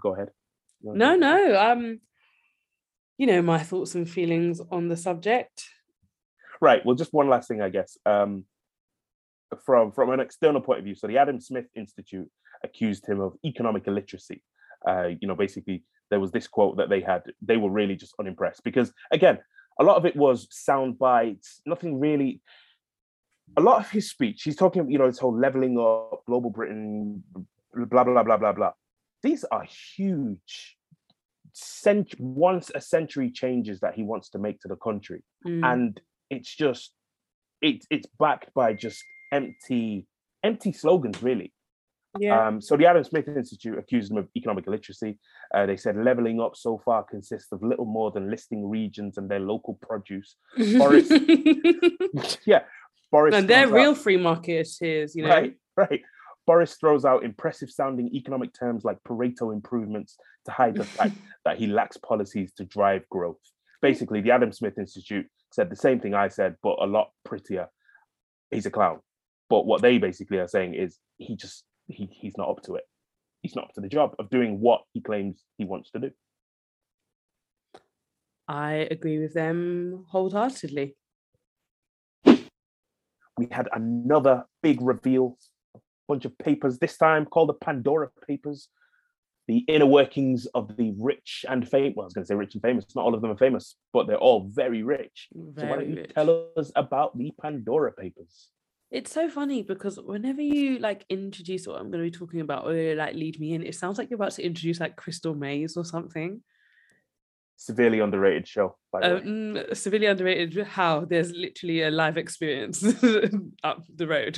Go 0.02 0.14
ahead. 0.14 0.30
No, 0.82 1.16
no. 1.16 1.58
Um, 1.58 2.00
you 3.18 3.26
know 3.26 3.42
my 3.42 3.58
thoughts 3.58 3.94
and 3.94 4.08
feelings 4.08 4.60
on 4.70 4.88
the 4.88 4.96
subject. 4.96 5.68
Right. 6.60 6.84
Well, 6.84 6.96
just 6.96 7.12
one 7.12 7.28
last 7.28 7.48
thing, 7.48 7.60
I 7.60 7.68
guess. 7.68 7.98
Um, 8.06 8.44
from 9.64 9.92
from 9.92 10.10
an 10.10 10.20
external 10.20 10.60
point 10.60 10.78
of 10.78 10.84
view, 10.84 10.94
so 10.94 11.06
the 11.06 11.18
Adam 11.18 11.40
Smith 11.40 11.66
Institute 11.74 12.28
accused 12.64 13.06
him 13.06 13.20
of 13.20 13.34
economic 13.44 13.86
illiteracy. 13.86 14.42
Uh, 14.86 15.08
you 15.20 15.28
know, 15.28 15.34
basically, 15.34 15.84
there 16.10 16.20
was 16.20 16.32
this 16.32 16.48
quote 16.48 16.76
that 16.78 16.88
they 16.88 17.00
had. 17.00 17.22
They 17.42 17.56
were 17.56 17.70
really 17.70 17.96
just 17.96 18.14
unimpressed 18.18 18.64
because, 18.64 18.92
again, 19.10 19.38
a 19.78 19.84
lot 19.84 19.96
of 19.96 20.06
it 20.06 20.16
was 20.16 20.48
sound 20.50 20.98
bites. 20.98 21.60
Nothing 21.66 22.00
really. 22.00 22.40
A 23.56 23.60
lot 23.60 23.78
of 23.78 23.90
his 23.90 24.10
speech, 24.10 24.42
he's 24.42 24.56
talking, 24.56 24.90
you 24.90 24.98
know, 24.98 25.06
this 25.06 25.20
whole 25.20 25.38
leveling 25.38 25.78
up, 25.78 26.24
global 26.26 26.50
Britain, 26.50 27.22
blah 27.72 28.04
blah 28.04 28.22
blah 28.22 28.36
blah 28.36 28.52
blah. 28.52 28.72
These 29.22 29.44
are 29.44 29.64
huge, 29.64 30.75
cent- 31.58 32.14
once 32.20 32.70
a 32.74 32.80
century 32.80 33.30
changes 33.30 33.80
that 33.80 33.94
he 33.94 34.02
wants 34.02 34.28
to 34.28 34.38
make 34.38 34.60
to 34.60 34.68
the 34.68 34.76
country 34.76 35.22
Mm. 35.46 35.64
and 35.72 36.00
it's 36.28 36.54
just 36.54 36.92
it's 37.62 37.86
it's 37.90 38.06
backed 38.18 38.52
by 38.54 38.74
just 38.74 39.02
empty 39.32 40.06
empty 40.44 40.72
slogans 40.72 41.22
really 41.22 41.52
yeah. 42.18 42.46
um 42.48 42.60
so 42.60 42.76
the 42.76 42.84
adam 42.86 43.02
smith 43.04 43.26
institute 43.28 43.78
accused 43.78 44.10
him 44.10 44.18
of 44.18 44.28
economic 44.36 44.66
illiteracy 44.66 45.18
uh, 45.54 45.64
they 45.64 45.76
said 45.78 45.96
leveling 45.96 46.40
up 46.40 46.54
so 46.56 46.76
far 46.84 47.02
consists 47.04 47.50
of 47.52 47.62
little 47.62 47.86
more 47.86 48.10
than 48.10 48.30
listing 48.30 48.68
regions 48.68 49.16
and 49.16 49.30
their 49.30 49.40
local 49.40 49.74
produce 49.80 50.36
Boris- 50.78 51.10
yeah 52.46 52.62
boris 53.10 53.34
and 53.34 53.48
they're 53.48 53.66
out- 53.66 53.72
real 53.72 53.94
free 53.94 54.18
marketeers, 54.18 55.14
you 55.14 55.22
know. 55.22 55.28
right 55.30 55.54
right 55.76 56.02
boris 56.46 56.74
throws 56.74 57.04
out 57.04 57.24
impressive 57.24 57.70
sounding 57.70 58.08
economic 58.14 58.52
terms 58.52 58.84
like 58.84 58.98
pareto 59.06 59.52
improvements 59.52 60.16
to 60.44 60.50
hide 60.50 60.74
the 60.74 60.84
fact 60.84 61.14
that 61.44 61.58
he 61.58 61.66
lacks 61.66 61.96
policies 61.96 62.52
to 62.52 62.64
drive 62.64 63.08
growth. 63.10 63.40
Basically 63.82 64.20
the 64.20 64.30
adam 64.30 64.52
smith 64.52 64.78
institute 64.78 65.26
said 65.52 65.70
the 65.70 65.76
same 65.76 66.00
thing 66.00 66.14
i 66.14 66.28
said 66.28 66.56
but 66.62 66.76
a 66.80 66.86
lot 66.86 67.10
prettier. 67.24 67.68
He's 68.50 68.66
a 68.66 68.70
clown. 68.70 69.00
But 69.48 69.66
what 69.66 69.82
they 69.82 69.98
basically 69.98 70.38
are 70.38 70.48
saying 70.48 70.74
is 70.74 70.98
he 71.18 71.36
just 71.36 71.64
he, 71.88 72.08
he's 72.10 72.36
not 72.36 72.48
up 72.48 72.62
to 72.62 72.74
it. 72.74 72.84
He's 73.42 73.54
not 73.54 73.66
up 73.66 73.74
to 73.74 73.80
the 73.80 73.88
job 73.88 74.14
of 74.18 74.30
doing 74.30 74.60
what 74.60 74.82
he 74.92 75.00
claims 75.00 75.44
he 75.56 75.64
wants 75.64 75.90
to 75.92 76.00
do. 76.00 76.10
I 78.48 78.88
agree 78.90 79.18
with 79.18 79.34
them 79.34 80.04
wholeheartedly. 80.08 80.96
we 83.36 83.48
had 83.50 83.68
another 83.72 84.44
big 84.62 84.80
reveal 84.80 85.36
bunch 86.08 86.24
of 86.24 86.36
papers 86.38 86.78
this 86.78 86.96
time 86.96 87.24
called 87.24 87.48
the 87.48 87.54
pandora 87.54 88.08
papers 88.26 88.68
the 89.48 89.58
inner 89.68 89.86
workings 89.86 90.46
of 90.54 90.76
the 90.76 90.92
rich 90.98 91.44
and 91.48 91.68
famous 91.68 91.94
well 91.96 92.04
i 92.04 92.06
was 92.06 92.14
going 92.14 92.24
to 92.24 92.28
say 92.28 92.34
rich 92.34 92.54
and 92.54 92.62
famous 92.62 92.84
not 92.96 93.04
all 93.04 93.14
of 93.14 93.20
them 93.22 93.30
are 93.30 93.36
famous 93.36 93.76
but 93.92 94.06
they're 94.06 94.16
all 94.28 94.48
very 94.48 94.82
rich 94.82 95.28
Very 95.34 95.54
so 95.66 95.70
why 95.70 95.76
don't 95.80 95.90
you 95.90 95.96
rich. 95.96 96.12
tell 96.14 96.48
us 96.56 96.72
about 96.74 97.16
the 97.18 97.32
pandora 97.40 97.92
papers 97.92 98.50
It's 98.90 99.12
so 99.12 99.28
funny 99.28 99.62
because 99.62 99.98
whenever 100.00 100.42
you 100.42 100.78
like 100.78 101.04
introduce 101.10 101.66
what 101.66 101.78
I'm 101.80 101.90
going 101.90 102.04
to 102.04 102.10
be 102.10 102.18
talking 102.18 102.40
about 102.40 102.66
or 102.68 102.94
like 102.94 103.14
lead 103.14 103.38
me 103.40 103.48
in, 103.54 103.66
it 103.66 103.74
sounds 103.74 103.98
like 103.98 104.08
you're 104.10 104.20
about 104.22 104.32
to 104.38 104.44
introduce 104.46 104.78
like 104.80 104.94
Crystal 105.02 105.34
Maze 105.34 105.76
or 105.76 105.84
something. 105.84 106.40
severely 107.56 108.00
underrated 108.00 108.46
show 108.46 108.76
by 108.92 109.00
the 109.00 109.06
Uh, 109.06 109.20
way. 109.20 109.74
severely 109.74 110.06
underrated. 110.06 110.66
How 110.78 111.04
there's 111.04 111.32
literally 111.32 111.82
a 111.82 111.90
live 111.90 112.16
experience 112.24 112.78
up 113.70 113.82
the 114.00 114.06
road. 114.06 114.36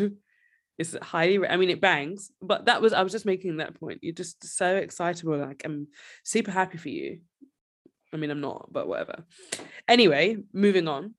It's 0.79 0.97
highly. 1.03 1.45
I 1.47 1.57
mean, 1.57 1.71
it 1.71 1.81
bangs, 1.81 2.31
but 2.41 2.67
that 2.67 2.81
was. 2.81 2.93
I 2.93 3.03
was 3.03 3.13
just 3.13 3.27
making 3.27 3.57
that 3.57 3.79
point. 3.79 3.99
You're 4.03 4.15
just 4.15 4.45
so 4.45 4.77
excitable. 4.77 5.37
Like 5.37 5.63
I'm 5.65 5.89
super 6.25 6.53
happy 6.53 6.79
for 6.79 6.89
you. 6.89 7.21
I 8.13 8.17
mean, 8.17 8.31
I'm 8.31 8.41
not, 8.41 8.69
but 8.73 8.87
whatever. 8.87 9.25
Anyway, 9.87 10.39
moving 10.53 10.89
on. 10.89 11.15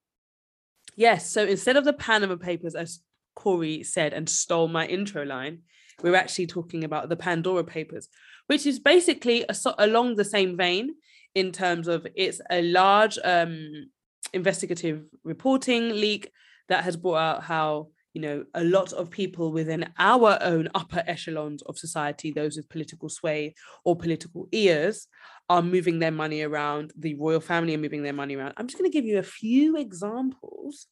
Yes. 0.95 1.29
So 1.29 1.45
instead 1.45 1.77
of 1.77 1.85
the 1.85 1.93
Panama 1.93 2.37
Papers, 2.37 2.73
as 2.73 3.01
Corey 3.35 3.83
said 3.83 4.13
and 4.13 4.27
stole 4.27 4.67
my 4.67 4.85
intro 4.87 5.23
line, 5.23 5.59
we're 6.01 6.15
actually 6.15 6.47
talking 6.47 6.83
about 6.83 7.09
the 7.09 7.15
Pandora 7.15 7.63
Papers, 7.63 8.07
which 8.47 8.65
is 8.65 8.79
basically 8.79 9.45
a, 9.47 9.55
along 9.77 10.15
the 10.15 10.25
same 10.25 10.57
vein 10.57 10.95
in 11.35 11.51
terms 11.51 11.87
of 11.87 12.07
it's 12.15 12.41
a 12.49 12.61
large 12.61 13.19
um, 13.23 13.89
investigative 14.33 15.03
reporting 15.23 15.89
leak 15.89 16.31
that 16.69 16.83
has 16.83 16.95
brought 16.95 17.17
out 17.17 17.43
how 17.43 17.89
you 18.13 18.21
know 18.21 18.43
a 18.53 18.63
lot 18.63 18.91
of 18.93 19.09
people 19.09 19.51
within 19.51 19.87
our 19.97 20.37
own 20.41 20.67
upper 20.73 21.03
echelons 21.05 21.61
of 21.63 21.77
society 21.77 22.31
those 22.31 22.57
with 22.57 22.69
political 22.69 23.09
sway 23.09 23.53
or 23.85 23.95
political 23.95 24.47
ears 24.51 25.07
are 25.49 25.61
moving 25.61 25.99
their 25.99 26.11
money 26.11 26.41
around 26.41 26.91
the 26.97 27.15
royal 27.15 27.39
family 27.39 27.75
are 27.75 27.79
moving 27.79 28.03
their 28.03 28.13
money 28.13 28.35
around. 28.35 28.53
I'm 28.57 28.67
just 28.67 28.77
going 28.77 28.89
to 28.89 28.95
give 28.95 29.05
you 29.05 29.17
a 29.19 29.23
few 29.23 29.77
examples. 29.77 30.87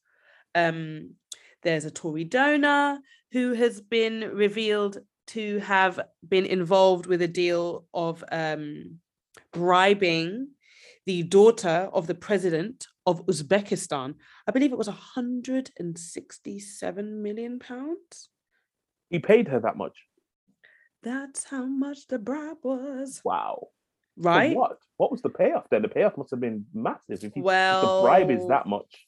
Um 0.54 1.14
there's 1.62 1.84
a 1.84 1.90
tory 1.90 2.24
donor 2.24 3.00
who 3.32 3.52
has 3.52 3.80
been 3.80 4.30
revealed 4.32 4.98
to 5.28 5.58
have 5.58 6.00
been 6.26 6.46
involved 6.46 7.06
with 7.06 7.20
a 7.20 7.28
deal 7.28 7.86
of 7.92 8.24
um 8.30 8.98
bribing 9.52 10.48
the 11.06 11.22
daughter 11.22 11.88
of 11.92 12.06
the 12.06 12.14
president 12.14 12.86
of 13.08 13.24
Uzbekistan. 13.26 14.14
I 14.46 14.50
believe 14.52 14.70
it 14.72 14.78
was 14.78 14.88
167 14.88 17.22
million 17.22 17.58
pounds. 17.58 18.28
he 19.10 19.18
paid 19.18 19.48
her 19.48 19.58
that 19.60 19.76
much 19.76 19.96
That's 21.02 21.44
how 21.44 21.64
much 21.64 22.06
the 22.08 22.18
bribe 22.18 22.58
was. 22.62 23.20
wow 23.24 23.68
Right? 24.16 24.54
what 24.56 24.78
what 24.96 25.10
was 25.12 25.22
the 25.22 25.28
payoff 25.30 25.68
then 25.70 25.82
the 25.82 25.88
payoff 25.88 26.16
must 26.18 26.30
have 26.32 26.40
been 26.40 26.66
massive 26.74 27.22
if, 27.24 27.36
you, 27.36 27.42
Well, 27.42 27.80
the 27.80 28.02
bribe 28.02 28.30
is 28.30 28.46
that 28.48 28.66
much 28.66 29.06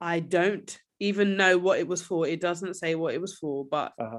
I 0.00 0.18
don't 0.20 0.80
even 0.98 1.36
know 1.36 1.58
what 1.58 1.78
it 1.78 1.86
was 1.86 2.02
for. 2.02 2.26
It 2.26 2.40
doesn't 2.40 2.74
say 2.74 2.94
what 2.96 3.14
it 3.14 3.20
was 3.20 3.36
for, 3.38 3.64
but 3.64 3.92
Uh-huh. 3.98 4.18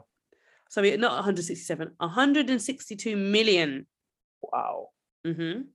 sorry, 0.70 0.96
not 0.98 1.12
167, 1.14 1.96
162 1.98 3.16
million. 3.18 3.88
wow 4.42 4.90
Mhm. 5.26 5.68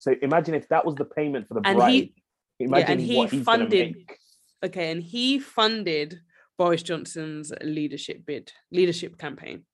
So 0.00 0.14
imagine 0.22 0.54
if 0.54 0.66
that 0.70 0.84
was 0.84 0.94
the 0.96 1.04
payment 1.04 1.46
for 1.46 1.54
the 1.54 1.60
And 1.64 1.76
bribe 1.76 1.92
he- 1.92 2.14
imagine 2.58 2.90
and 2.92 3.00
he 3.00 3.16
what 3.16 3.30
he's 3.30 3.44
gonna 3.44 3.58
funded- 3.64 3.94
make. 3.96 4.16
Okay, 4.64 4.90
and 4.90 5.02
he 5.02 5.38
funded 5.38 6.20
Boris 6.58 6.82
Johnson's 6.82 7.52
leadership 7.62 8.26
bid, 8.26 8.52
leadership 8.72 9.16
campaign. 9.16 9.64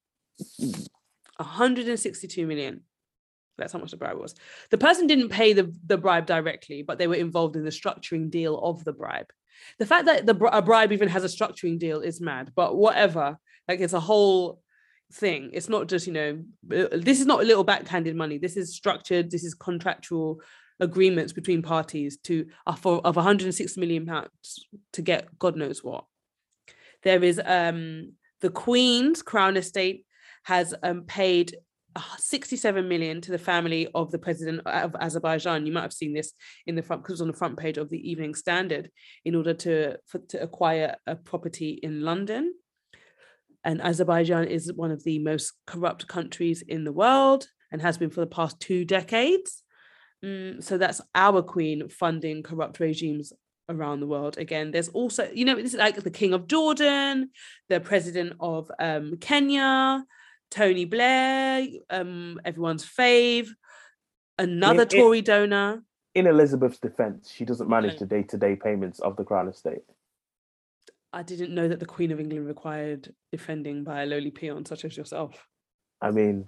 162 1.39 2.47
million. 2.47 2.83
That's 3.59 3.73
how 3.73 3.79
much 3.79 3.91
the 3.93 3.97
bribe 3.97 4.19
was. 4.19 4.35
The 4.71 4.79
person 4.79 5.07
didn't 5.07 5.31
pay 5.31 5.53
the, 5.55 5.75
the 5.87 5.97
bribe 5.97 6.27
directly, 6.27 6.83
but 6.83 6.99
they 6.99 7.07
were 7.07 7.15
involved 7.15 7.57
in 7.57 7.65
the 7.65 7.71
structuring 7.71 8.31
deal 8.31 8.59
of 8.59 8.85
the 8.85 8.93
bribe. 8.93 9.27
The 9.79 9.87
fact 9.87 10.05
that 10.07 10.27
the 10.27 10.37
a 10.53 10.61
bribe 10.61 10.93
even 10.93 11.09
has 11.09 11.25
a 11.25 11.29
structuring 11.29 11.79
deal 11.79 12.01
is 12.01 12.21
mad, 12.21 12.53
but 12.55 12.77
whatever. 12.77 13.39
Like 13.67 13.81
it's 13.81 13.95
a 13.95 14.01
whole, 14.01 14.61
thing. 15.13 15.51
It's 15.53 15.69
not 15.69 15.89
just, 15.89 16.07
you 16.07 16.13
know, 16.13 16.43
this 16.63 17.21
is 17.21 17.27
not 17.27 17.43
a 17.43 17.47
little 17.47 17.65
backhanded 17.65 18.17
money. 18.17 18.39
This 18.39 18.57
is 18.57 18.75
structured, 18.75 19.31
this 19.31 19.45
is 19.45 19.55
contractual 19.55 20.41
agreements 20.81 21.33
between 21.33 21.63
parties 21.63 22.19
to 22.19 22.47
uh, 22.67 22.75
for 22.75 23.01
of 23.07 23.17
106 23.17 23.77
million 23.77 24.07
pounds 24.07 24.67
to 24.93 25.03
get 25.03 25.39
God 25.39 25.57
knows 25.57 25.83
what. 25.83 26.05
There 27.03 27.23
is 27.23 27.41
um 27.45 28.13
the 28.41 28.51
Queen's 28.51 29.23
Crown 29.23 29.57
Estate 29.57 30.05
has 30.45 30.75
um 30.83 31.03
paid 31.03 31.57
67 32.19 32.87
million 32.87 33.23
to 33.23 33.31
the 33.31 33.39
family 33.39 33.89
of 33.95 34.11
the 34.11 34.19
president 34.19 34.61
of 34.67 34.95
Azerbaijan. 35.01 35.65
You 35.65 35.73
might 35.73 35.83
have 35.83 35.93
seen 35.93 36.13
this 36.13 36.33
in 36.67 36.75
the 36.75 36.83
front 36.83 37.03
because 37.03 37.23
on 37.23 37.29
the 37.29 37.33
front 37.33 37.57
page 37.57 37.79
of 37.79 37.89
the 37.89 38.11
Evening 38.11 38.35
Standard 38.35 38.91
in 39.25 39.35
order 39.35 39.55
to 39.55 39.97
for, 40.07 40.19
to 40.29 40.43
acquire 40.43 40.97
a 41.07 41.17
property 41.17 41.81
in 41.83 42.03
London. 42.03 42.53
And 43.67 43.83
Azerbaijan 43.83 44.45
is 44.45 44.73
one 44.73 44.93
of 44.93 45.03
the 45.03 45.19
most 45.19 45.53
corrupt 45.67 46.07
countries 46.07 46.63
in 46.63 46.85
the 46.85 46.93
world 46.93 47.49
and 47.73 47.83
has 47.83 47.99
been 47.99 48.11
for 48.11 48.21
the 48.21 48.27
past 48.29 48.61
two 48.61 48.85
decades. 48.85 49.65
Mm, 50.25 50.63
so 50.63 50.79
that's 50.79 51.01
our 51.17 51.43
queen 51.43 51.89
funding 51.89 52.45
corrupt 52.45 52.79
regimes 52.79 53.33
around 53.69 53.99
the 53.99 54.07
world. 54.07 54.39
Again, 54.39 54.71
there's 54.71 54.89
also, 54.91 55.29
you 55.35 55.45
know, 55.45 55.57
this 55.57 55.75
is 55.75 55.81
like 55.81 55.97
the 55.97 56.13
king 56.13 56.33
of 56.33 56.47
Jordan, 56.47 57.31
the 57.69 57.81
president 57.81 58.35
of 58.39 58.71
um, 58.79 59.17
Kenya, 59.21 60.05
Tony 60.49 60.85
Blair, 60.85 61.67
um, 61.91 62.41
everyone's 62.45 62.87
fave, 62.87 63.49
another 64.39 64.83
in, 64.83 64.89
Tory 64.89 65.23
donor. 65.23 65.83
In 66.15 66.29
Elizabeth's 66.29 66.79
defense, 66.79 67.33
she 67.35 67.45
doesn't 67.45 67.69
manage 67.69 67.99
the 67.99 68.07
day 68.07 68.23
to 68.23 68.37
day 68.37 68.55
payments 68.55 69.01
of 69.01 69.17
the 69.17 69.25
Crown 69.25 69.49
Estate. 69.49 69.83
I 71.17 71.23
didn't 71.23 71.55
know 71.55 71.67
that 71.67 71.81
the 71.81 71.87
Queen 71.87 72.13
of 72.13 72.21
England 72.21 72.47
required 72.47 73.15
defending 73.33 73.85
by 73.85 74.03
a 74.03 74.07
lowly 74.07 74.31
peon 74.31 74.67
such 74.67 74.85
as 74.85 74.99
yourself. 74.99 75.49
I 76.03 76.11
mean, 76.11 76.45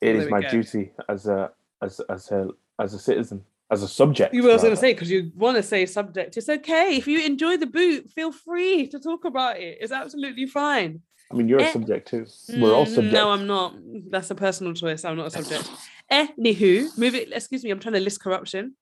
it 0.00 0.14
well, 0.14 0.22
is 0.22 0.30
my 0.30 0.42
go. 0.42 0.48
duty 0.48 0.92
as 1.08 1.26
a 1.26 1.50
as 1.82 2.00
as 2.08 2.30
a 2.30 2.46
as 2.78 2.94
a 2.94 3.00
citizen, 3.00 3.42
as 3.72 3.82
a 3.82 3.88
subject. 3.88 4.32
You 4.32 4.44
were 4.44 4.56
going 4.56 4.70
to 4.70 4.76
say 4.76 4.94
because 4.94 5.10
you 5.10 5.32
want 5.34 5.56
to 5.56 5.62
say 5.64 5.86
subject. 5.86 6.36
It's 6.36 6.48
okay 6.48 6.96
if 6.96 7.08
you 7.08 7.18
enjoy 7.18 7.56
the 7.56 7.66
boot. 7.66 8.12
Feel 8.12 8.30
free 8.30 8.86
to 8.90 9.00
talk 9.00 9.24
about 9.24 9.56
it. 9.56 9.78
It's 9.80 9.90
absolutely 9.90 10.46
fine. 10.46 11.00
I 11.28 11.34
mean, 11.34 11.48
you're 11.48 11.60
eh, 11.60 11.70
a 11.70 11.72
subject 11.72 12.06
too. 12.06 12.24
We're 12.60 12.76
all 12.76 12.86
mm, 12.86 12.94
subject. 12.94 13.12
No, 13.12 13.32
I'm 13.32 13.48
not. 13.48 13.74
That's 14.08 14.30
a 14.30 14.36
personal 14.36 14.72
choice. 14.72 15.04
I'm 15.04 15.16
not 15.16 15.34
a 15.34 15.42
subject. 15.42 15.68
Anywho, 16.12 16.96
move 16.96 17.16
it. 17.16 17.32
Excuse 17.32 17.64
me. 17.64 17.72
I'm 17.72 17.80
trying 17.80 17.94
to 17.94 18.00
list 18.00 18.22
corruption. 18.22 18.76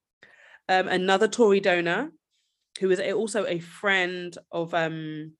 Um, 0.68 0.86
another 0.86 1.28
Tory 1.28 1.60
donor 1.60 2.12
who 2.78 2.90
is 2.90 3.00
also 3.12 3.44
a 3.46 3.58
friend 3.58 4.36
of 4.52 4.72
um 4.74 5.32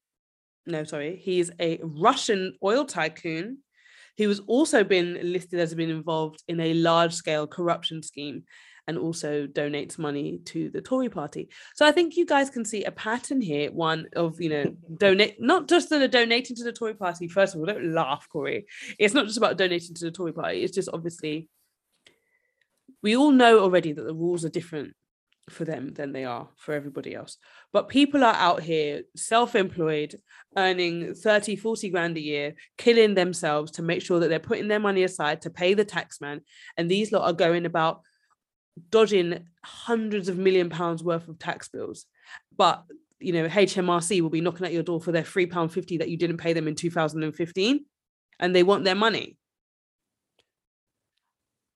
no 0.66 0.84
sorry 0.84 1.16
he's 1.16 1.50
a 1.60 1.78
russian 1.82 2.54
oil 2.62 2.84
tycoon 2.84 3.58
who 4.18 4.28
has 4.28 4.40
also 4.40 4.84
been 4.84 5.18
listed 5.22 5.58
as 5.60 5.74
being 5.74 5.90
involved 5.90 6.42
in 6.48 6.60
a 6.60 6.74
large 6.74 7.14
scale 7.14 7.46
corruption 7.46 8.02
scheme 8.02 8.44
and 8.86 8.98
also 8.98 9.46
donates 9.46 9.98
money 9.98 10.40
to 10.44 10.68
the 10.70 10.80
Tory 10.80 11.08
party. 11.08 11.48
So 11.76 11.86
I 11.86 11.92
think 11.92 12.16
you 12.16 12.26
guys 12.26 12.50
can 12.50 12.64
see 12.64 12.84
a 12.84 12.90
pattern 12.90 13.40
here. 13.40 13.70
One 13.70 14.08
of, 14.16 14.40
you 14.40 14.50
know, 14.50 14.76
donate, 14.98 15.40
not 15.40 15.68
just 15.68 15.90
the 15.90 16.08
donating 16.08 16.56
to 16.56 16.64
the 16.64 16.72
Tory 16.72 16.94
party. 16.94 17.28
First 17.28 17.54
of 17.54 17.60
all, 17.60 17.66
don't 17.66 17.94
laugh, 17.94 18.26
Corey. 18.30 18.66
It's 18.98 19.14
not 19.14 19.26
just 19.26 19.38
about 19.38 19.56
donating 19.56 19.94
to 19.94 20.04
the 20.04 20.10
Tory 20.10 20.32
party. 20.32 20.62
It's 20.62 20.74
just 20.74 20.88
obviously, 20.92 21.48
we 23.02 23.16
all 23.16 23.30
know 23.30 23.60
already 23.60 23.92
that 23.92 24.02
the 24.02 24.14
rules 24.14 24.44
are 24.44 24.50
different 24.50 24.94
for 25.50 25.64
them 25.64 25.92
than 25.94 26.12
they 26.12 26.24
are 26.24 26.48
for 26.56 26.72
everybody 26.72 27.14
else. 27.14 27.36
But 27.72 27.88
people 27.88 28.24
are 28.24 28.34
out 28.34 28.62
here 28.62 29.02
self 29.16 29.54
employed, 29.54 30.16
earning 30.56 31.14
30, 31.14 31.56
40 31.56 31.90
grand 31.90 32.16
a 32.16 32.20
year, 32.20 32.54
killing 32.78 33.14
themselves 33.14 33.72
to 33.72 33.82
make 33.82 34.02
sure 34.02 34.20
that 34.20 34.28
they're 34.28 34.38
putting 34.38 34.68
their 34.68 34.80
money 34.80 35.02
aside 35.02 35.42
to 35.42 35.50
pay 35.50 35.74
the 35.74 35.84
taxman. 35.84 36.40
And 36.76 36.90
these 36.90 37.12
lot 37.12 37.28
are 37.28 37.32
going 37.32 37.66
about 37.66 38.02
dodging 38.90 39.46
hundreds 39.64 40.28
of 40.28 40.38
million 40.38 40.70
pounds 40.70 41.02
worth 41.02 41.28
of 41.28 41.38
tax 41.38 41.68
bills. 41.68 42.06
But 42.56 42.84
you 43.20 43.34
know, 43.34 43.46
HMRC 43.46 44.22
will 44.22 44.30
be 44.30 44.40
knocking 44.40 44.66
at 44.66 44.72
your 44.72 44.82
door 44.82 45.00
for 45.00 45.12
their 45.12 45.22
£3.50 45.22 45.98
that 45.98 46.08
you 46.08 46.16
didn't 46.16 46.38
pay 46.38 46.54
them 46.54 46.66
in 46.66 46.74
2015 46.74 47.84
and 48.38 48.56
they 48.56 48.62
want 48.62 48.84
their 48.84 48.94
money 48.94 49.36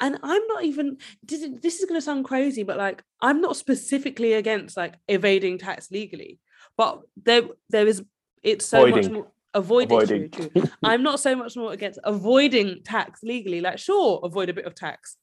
and 0.01 0.19
i'm 0.23 0.47
not 0.49 0.65
even 0.65 0.97
this 1.23 1.79
is 1.79 1.85
going 1.85 1.99
to 1.99 2.05
sound 2.05 2.25
crazy 2.25 2.63
but 2.63 2.77
like 2.77 3.03
i'm 3.21 3.41
not 3.41 3.57
specifically 3.57 4.33
against 4.33 4.77
like 4.77 4.95
evading 5.09 5.59
tax 5.59 5.91
legally 5.91 6.39
but 6.77 7.01
there 7.23 7.43
there 7.71 7.87
is 7.87 8.03
it's 8.43 8.67
so 8.67 8.87
avoiding. 8.87 9.03
much 9.03 9.13
more 9.13 9.27
avoiding, 9.55 9.97
avoiding. 9.97 10.31
True, 10.31 10.49
true. 10.49 10.65
i'm 10.83 11.03
not 11.03 11.21
so 11.21 11.37
much 11.37 11.57
more 11.57 11.73
against 11.73 11.99
avoiding 12.05 12.83
tax 12.85 13.21
legally 13.23 13.61
like 13.61 13.79
sure 13.79 14.21
avoid 14.23 14.49
a 14.49 14.55
bit 14.55 14.67
of 14.67 14.75
tax 14.75 15.17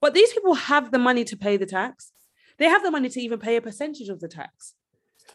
but 0.00 0.12
these 0.14 0.32
people 0.32 0.54
have 0.54 0.90
the 0.90 0.98
money 0.98 1.24
to 1.24 1.36
pay 1.36 1.56
the 1.56 1.66
tax 1.66 2.10
they 2.58 2.66
have 2.66 2.82
the 2.82 2.90
money 2.90 3.08
to 3.08 3.20
even 3.20 3.38
pay 3.38 3.56
a 3.56 3.62
percentage 3.62 4.08
of 4.08 4.20
the 4.20 4.28
tax 4.28 4.74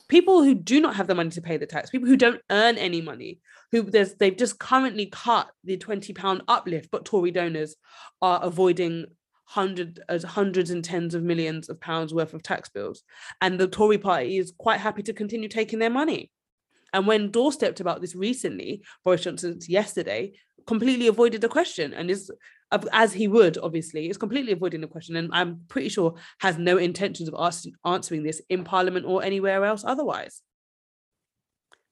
people 0.08 0.44
who 0.44 0.56
do 0.56 0.80
not 0.82 0.96
have 0.96 1.08
the 1.08 1.16
money 1.16 1.30
to 1.32 1.42
pay 1.42 1.58
the 1.58 1.66
tax, 1.66 1.90
people 1.90 2.08
who 2.08 2.18
don't 2.18 2.42
earn 2.50 2.78
any 2.78 3.02
money, 3.02 3.40
who 3.72 3.84
there's 3.84 4.16
they've 4.16 4.38
just 4.38 4.60
currently 4.60 5.06
cut 5.08 5.50
the 5.64 5.78
20 5.78 6.14
pound 6.14 6.42
uplift, 6.48 6.90
but 6.92 7.06
Tory 7.06 7.32
donors 7.32 7.76
are 8.22 8.40
avoiding 8.44 9.06
hundred 9.46 10.00
as 10.08 10.24
hundreds 10.24 10.70
and 10.70 10.84
tens 10.84 11.16
of 11.16 11.24
millions 11.24 11.70
of 11.70 11.80
pounds 11.82 12.14
worth 12.14 12.34
of 12.34 12.44
tax 12.44 12.70
bills. 12.70 13.04
And 13.42 13.60
the 13.60 13.68
Tory 13.68 13.98
party 13.98 14.38
is 14.38 14.54
quite 14.58 14.80
happy 14.80 15.02
to 15.04 15.14
continue 15.14 15.50
taking 15.50 15.80
their 15.80 15.90
money. 15.90 16.30
And 16.94 17.08
when 17.08 17.32
doorstepped 17.32 17.80
about 17.80 18.02
this 18.02 18.16
recently, 18.16 18.84
Boris 19.04 19.24
Johnson 19.24 19.60
yesterday 19.68 20.34
completely 20.68 21.08
avoided 21.08 21.42
the 21.42 21.50
question 21.50 21.94
and 21.94 22.12
is 22.12 22.32
as 22.92 23.14
he 23.14 23.28
would 23.28 23.58
obviously. 23.58 24.10
Is 24.10 24.18
completely 24.18 24.54
avoiding 24.54 24.82
the 24.82 24.88
question 24.88 25.16
and 25.16 25.30
i'm 25.34 25.62
pretty 25.68 25.90
sure 25.90 26.16
has 26.40 26.58
no 26.58 26.78
intentions 26.78 27.30
of 27.30 27.36
ask, 27.38 27.66
answering 27.86 28.24
this 28.24 28.42
in 28.50 28.64
parliament 28.64 29.06
or 29.06 29.24
anywhere 29.24 29.64
else 29.66 29.84
otherwise. 29.86 30.42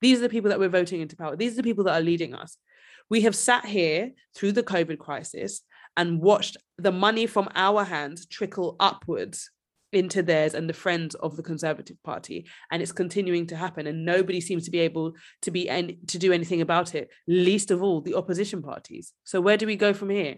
These 0.02 0.20
are 0.20 0.24
the 0.24 0.30
people 0.30 0.50
that 0.50 0.60
we're 0.60 0.70
voting 0.70 1.02
into 1.02 1.18
power. 1.18 1.36
These 1.36 1.54
are 1.54 1.58
the 1.58 1.64
people 1.64 1.86
that 1.86 2.00
are 2.00 2.04
leading 2.04 2.36
us. 2.36 2.58
We 3.10 3.22
have 3.22 3.36
sat 3.36 3.66
here 3.66 4.12
through 4.36 4.52
the 4.52 4.64
covid 4.64 5.00
crisis 5.00 5.62
and 5.96 6.22
watched 6.22 6.58
the 6.78 6.92
money 6.92 7.26
from 7.26 7.50
our 7.56 7.84
hands 7.84 8.28
trickle 8.28 8.76
upwards 8.80 9.50
into 9.94 10.22
theirs 10.22 10.54
and 10.54 10.70
the 10.70 10.74
friends 10.74 11.16
of 11.16 11.38
the 11.38 11.44
conservative 11.44 11.98
party 12.04 12.46
and 12.72 12.82
it's 12.82 12.92
continuing 12.92 13.48
to 13.48 13.56
happen 13.56 13.88
and 13.88 14.06
nobody 14.06 14.42
seems 14.42 14.66
to 14.66 14.72
be 14.72 14.80
able 14.80 15.14
to 15.42 15.50
be 15.50 15.66
to 16.08 16.18
do 16.20 16.34
anything 16.34 16.62
about 16.62 16.94
it 16.94 17.10
least 17.26 17.72
of 17.72 17.82
all 17.82 18.02
the 18.02 18.14
opposition 18.14 18.62
parties. 18.62 19.14
So 19.24 19.40
where 19.40 19.58
do 19.58 19.66
we 19.66 19.78
go 19.78 19.94
from 19.94 20.10
here 20.10 20.36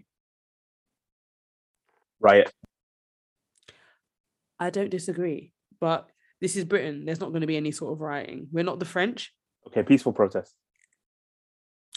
riot. 2.20 2.52
I 4.60 4.70
don't 4.70 4.90
disagree, 4.90 5.54
but 5.80 6.10
this 6.42 6.56
is 6.56 6.66
Britain. 6.66 7.06
There's 7.06 7.20
not 7.20 7.30
going 7.30 7.42
to 7.42 7.48
be 7.48 7.58
any 7.58 7.72
sort 7.72 7.94
of 7.94 8.02
rioting. 8.02 8.48
We're 8.52 8.64
not 8.64 8.80
the 8.80 8.86
French. 8.86 9.34
Okay, 9.68 9.84
peaceful 9.84 10.14
protest. 10.14 10.54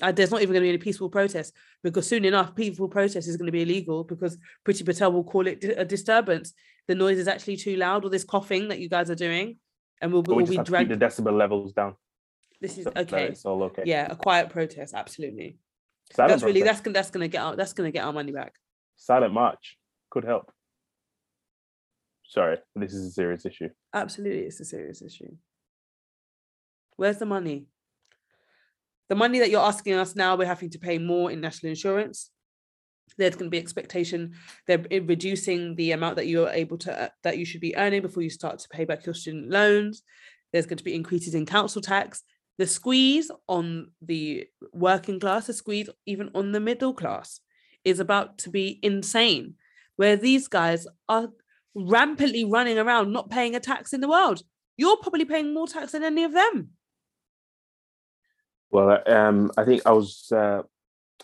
Uh, 0.00 0.10
there's 0.10 0.30
not 0.30 0.40
even 0.40 0.52
going 0.52 0.62
to 0.62 0.64
be 0.64 0.70
any 0.70 0.78
peaceful 0.78 1.10
protest 1.10 1.54
because 1.82 2.08
soon 2.08 2.24
enough, 2.24 2.54
peaceful 2.54 2.88
protest 2.88 3.28
is 3.28 3.36
going 3.36 3.46
to 3.46 3.52
be 3.52 3.62
illegal 3.62 4.04
because 4.04 4.38
Priti 4.66 4.84
Patel 4.84 5.12
will 5.12 5.24
call 5.24 5.46
it 5.46 5.62
a 5.76 5.84
disturbance. 5.84 6.54
The 6.88 6.94
noise 6.94 7.18
is 7.18 7.28
actually 7.28 7.56
too 7.56 7.76
loud, 7.76 8.04
or 8.04 8.10
this 8.10 8.24
coughing 8.24 8.68
that 8.68 8.80
you 8.80 8.88
guys 8.88 9.10
are 9.10 9.14
doing, 9.14 9.58
and 10.00 10.12
we'll, 10.12 10.22
we 10.22 10.34
we'll 10.34 10.46
be 10.46 10.56
dragged. 10.56 10.90
the 10.90 10.96
decibel 10.96 11.36
levels 11.36 11.72
down. 11.72 11.94
This 12.60 12.78
is 12.78 12.86
okay. 12.96 13.26
It's 13.26 13.44
all 13.44 13.62
okay. 13.64 13.82
Yeah, 13.84 14.08
a 14.10 14.16
quiet 14.16 14.50
protest, 14.50 14.94
absolutely. 14.94 15.58
Silent 16.12 16.30
that's 16.30 16.42
really 16.42 16.62
that's 16.62 16.80
that's 16.80 17.10
going 17.10 17.22
to 17.22 17.28
get 17.28 17.42
our 17.42 17.54
that's 17.54 17.72
going 17.72 17.86
to 17.86 17.92
get 17.92 18.04
our 18.04 18.12
money 18.12 18.32
back. 18.32 18.54
Silent 18.96 19.32
march 19.32 19.76
could 20.12 20.24
help. 20.24 20.52
Sorry, 22.24 22.58
this 22.76 22.92
is 22.92 23.06
a 23.06 23.10
serious 23.10 23.44
issue. 23.44 23.70
Absolutely, 23.94 24.42
it's 24.42 24.60
a 24.60 24.64
serious 24.64 25.02
issue. 25.02 25.32
Where's 26.96 27.18
the 27.18 27.26
money? 27.26 27.66
The 29.08 29.16
money 29.16 29.38
that 29.40 29.50
you're 29.50 29.60
asking 29.60 29.94
us 29.94 30.14
now, 30.14 30.36
we're 30.36 30.46
having 30.46 30.70
to 30.70 30.78
pay 30.78 30.98
more 30.98 31.30
in 31.30 31.40
national 31.40 31.70
insurance. 31.70 32.30
There's 33.18 33.34
going 33.34 33.50
to 33.50 33.50
be 33.50 33.58
expectation. 33.58 34.34
They're 34.66 34.84
reducing 34.90 35.74
the 35.74 35.92
amount 35.92 36.16
that 36.16 36.28
you're 36.28 36.48
able 36.48 36.78
to 36.78 37.02
uh, 37.04 37.08
that 37.24 37.36
you 37.36 37.44
should 37.44 37.60
be 37.60 37.76
earning 37.76 38.02
before 38.02 38.22
you 38.22 38.30
start 38.30 38.58
to 38.60 38.68
pay 38.68 38.84
back 38.84 39.04
your 39.04 39.14
student 39.14 39.50
loans. 39.50 40.02
There's 40.52 40.66
going 40.66 40.78
to 40.78 40.84
be 40.84 40.94
increases 40.94 41.34
in 41.34 41.44
council 41.44 41.82
tax. 41.82 42.22
The 42.58 42.66
squeeze 42.66 43.30
on 43.48 43.90
the 44.00 44.46
working 44.72 45.18
class, 45.20 45.46
the 45.46 45.52
squeeze 45.52 45.90
even 46.06 46.30
on 46.34 46.52
the 46.52 46.60
middle 46.60 46.94
class, 46.94 47.40
is 47.84 48.00
about 48.00 48.38
to 48.38 48.50
be 48.50 48.78
insane 48.82 49.56
where 49.96 50.16
these 50.16 50.48
guys 50.48 50.86
are 51.08 51.28
rampantly 51.74 52.44
running 52.44 52.78
around 52.78 53.12
not 53.12 53.30
paying 53.30 53.54
a 53.54 53.60
tax 53.60 53.92
in 53.92 54.00
the 54.00 54.08
world. 54.08 54.42
You're 54.76 54.96
probably 54.96 55.24
paying 55.24 55.54
more 55.54 55.66
tax 55.66 55.92
than 55.92 56.02
any 56.02 56.24
of 56.24 56.32
them. 56.32 56.70
Well, 58.70 59.02
um, 59.06 59.50
I 59.56 59.64
think 59.64 59.82
I 59.84 59.92
was 59.92 60.32
uh, 60.34 60.62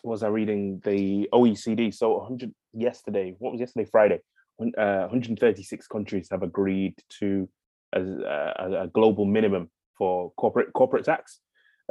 was 0.02 0.22
I 0.22 0.28
reading 0.28 0.80
the 0.84 1.28
OECD? 1.32 1.94
So 1.94 2.18
100 2.18 2.52
yesterday. 2.74 3.34
What 3.38 3.52
was 3.52 3.60
yesterday? 3.60 3.88
Friday. 3.90 4.20
Uh, 4.60 5.06
136 5.06 5.86
countries 5.86 6.28
have 6.32 6.42
agreed 6.42 6.94
to 7.20 7.48
a, 7.94 8.00
a, 8.02 8.82
a 8.82 8.88
global 8.88 9.24
minimum 9.24 9.70
for 9.96 10.32
corporate 10.32 10.72
corporate 10.72 11.04
tax. 11.04 11.38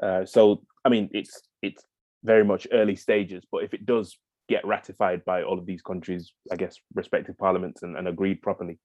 Uh, 0.01 0.25
so 0.25 0.63
I 0.85 0.89
mean, 0.89 1.09
it's 1.11 1.41
it's 1.61 1.83
very 2.23 2.43
much 2.43 2.67
early 2.71 2.95
stages. 2.95 3.43
But 3.51 3.63
if 3.63 3.73
it 3.73 3.85
does 3.85 4.17
get 4.49 4.65
ratified 4.65 5.23
by 5.25 5.43
all 5.43 5.59
of 5.59 5.65
these 5.65 5.81
countries, 5.81 6.33
I 6.51 6.55
guess 6.55 6.77
respective 6.93 7.37
parliaments 7.37 7.83
and, 7.83 7.97
and 7.97 8.07
agreed 8.07 8.41
properly, 8.41 8.79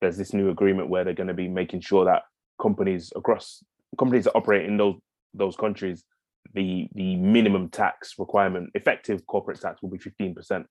there's 0.00 0.16
this 0.16 0.32
new 0.32 0.50
agreement 0.50 0.88
where 0.88 1.04
they're 1.04 1.14
going 1.14 1.26
to 1.28 1.34
be 1.34 1.48
making 1.48 1.80
sure 1.80 2.04
that 2.04 2.22
companies 2.60 3.12
across 3.16 3.62
companies 3.98 4.24
that 4.24 4.36
operate 4.36 4.66
in 4.66 4.76
those 4.76 4.96
those 5.34 5.56
countries, 5.56 6.04
the 6.54 6.88
the 6.94 7.16
minimum 7.16 7.68
tax 7.68 8.14
requirement, 8.18 8.70
effective 8.74 9.26
corporate 9.26 9.60
tax, 9.60 9.82
will 9.82 9.90
be 9.90 9.98
fifteen 9.98 10.34
percent. 10.34 10.66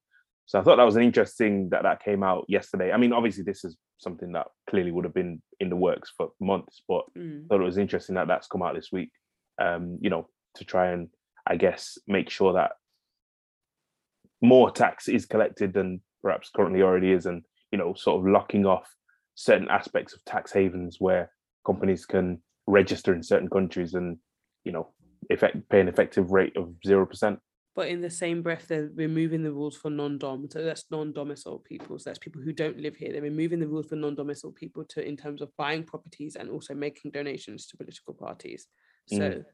So 0.45 0.59
I 0.59 0.63
thought 0.63 0.77
that 0.77 0.83
was 0.83 0.95
an 0.95 1.03
interesting 1.03 1.69
that 1.69 1.83
that 1.83 2.03
came 2.03 2.23
out 2.23 2.45
yesterday. 2.47 2.91
I 2.91 2.97
mean, 2.97 3.13
obviously 3.13 3.43
this 3.43 3.63
is 3.63 3.77
something 3.99 4.31
that 4.31 4.47
clearly 4.69 4.91
would 4.91 5.05
have 5.05 5.13
been 5.13 5.41
in 5.59 5.69
the 5.69 5.75
works 5.75 6.11
for 6.17 6.31
months, 6.39 6.81
but 6.87 7.03
Mm. 7.15 7.43
I 7.43 7.47
thought 7.47 7.61
it 7.61 7.65
was 7.65 7.77
interesting 7.77 8.15
that 8.15 8.27
that's 8.27 8.47
come 8.47 8.63
out 8.63 8.73
this 8.75 8.91
week. 8.91 9.11
Um, 9.61 9.99
you 10.01 10.09
know, 10.09 10.27
to 10.55 10.65
try 10.65 10.91
and 10.91 11.09
I 11.45 11.55
guess 11.55 11.97
make 12.07 12.29
sure 12.29 12.53
that 12.53 12.71
more 14.41 14.71
tax 14.71 15.07
is 15.07 15.25
collected 15.25 15.73
than 15.73 16.01
perhaps 16.21 16.49
currently 16.55 16.81
already 16.81 17.11
is, 17.11 17.25
and 17.25 17.43
you 17.71 17.77
know, 17.77 17.93
sort 17.93 18.19
of 18.19 18.31
locking 18.31 18.65
off 18.65 18.87
certain 19.35 19.69
aspects 19.69 20.13
of 20.13 20.23
tax 20.25 20.51
havens 20.51 20.97
where 20.99 21.31
companies 21.65 22.05
can 22.05 22.41
register 22.67 23.13
in 23.13 23.23
certain 23.23 23.49
countries 23.49 23.93
and 23.93 24.17
you 24.63 24.71
know 24.71 24.89
effect 25.29 25.57
pay 25.69 25.79
an 25.79 25.87
effective 25.87 26.31
rate 26.31 26.55
of 26.57 26.73
zero 26.85 27.05
percent. 27.05 27.39
But 27.75 27.87
in 27.87 28.01
the 28.01 28.09
same 28.09 28.41
breath, 28.41 28.67
they're 28.67 28.89
removing 28.95 29.43
the 29.43 29.53
rules 29.53 29.77
for 29.77 29.89
non-dom. 29.89 30.49
So 30.51 30.63
that's 30.63 30.85
non-domicile 30.91 31.59
people. 31.59 31.97
So 31.97 32.09
that's 32.09 32.19
people 32.19 32.41
who 32.41 32.51
don't 32.51 32.77
live 32.77 32.95
here. 32.95 33.13
They're 33.13 33.21
removing 33.21 33.59
the 33.59 33.67
rules 33.67 33.87
for 33.87 33.95
non-domicile 33.95 34.51
people 34.51 34.83
to 34.89 35.07
in 35.07 35.15
terms 35.15 35.41
of 35.41 35.55
buying 35.55 35.83
properties 35.83 36.35
and 36.35 36.49
also 36.49 36.73
making 36.73 37.11
donations 37.11 37.67
to 37.67 37.77
political 37.77 38.13
parties. 38.13 38.67
So 39.07 39.29
Mm. 39.29 39.45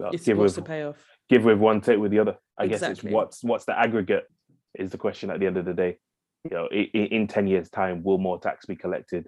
Well, 0.00 0.10
it's 0.12 0.24
give 0.24 0.38
with 0.38 0.54
the 0.54 0.62
payoff? 0.62 0.96
give 1.28 1.44
with 1.44 1.58
one, 1.58 1.80
take 1.80 1.98
with 1.98 2.10
the 2.10 2.18
other. 2.20 2.36
I 2.58 2.66
guess 2.66 2.82
it's 2.82 3.02
what's 3.04 3.44
what's 3.44 3.66
the 3.66 3.78
aggregate 3.78 4.24
is 4.78 4.90
the 4.90 4.98
question 4.98 5.30
at 5.30 5.40
the 5.40 5.46
end 5.46 5.56
of 5.58 5.64
the 5.66 5.74
day. 5.74 5.98
You 6.44 6.50
know, 6.56 6.68
i- 6.72 6.90
i- 6.94 7.08
in 7.16 7.26
ten 7.26 7.46
years' 7.46 7.68
time, 7.68 8.02
will 8.02 8.16
more 8.18 8.40
tax 8.40 8.64
be 8.64 8.76
collected 8.76 9.26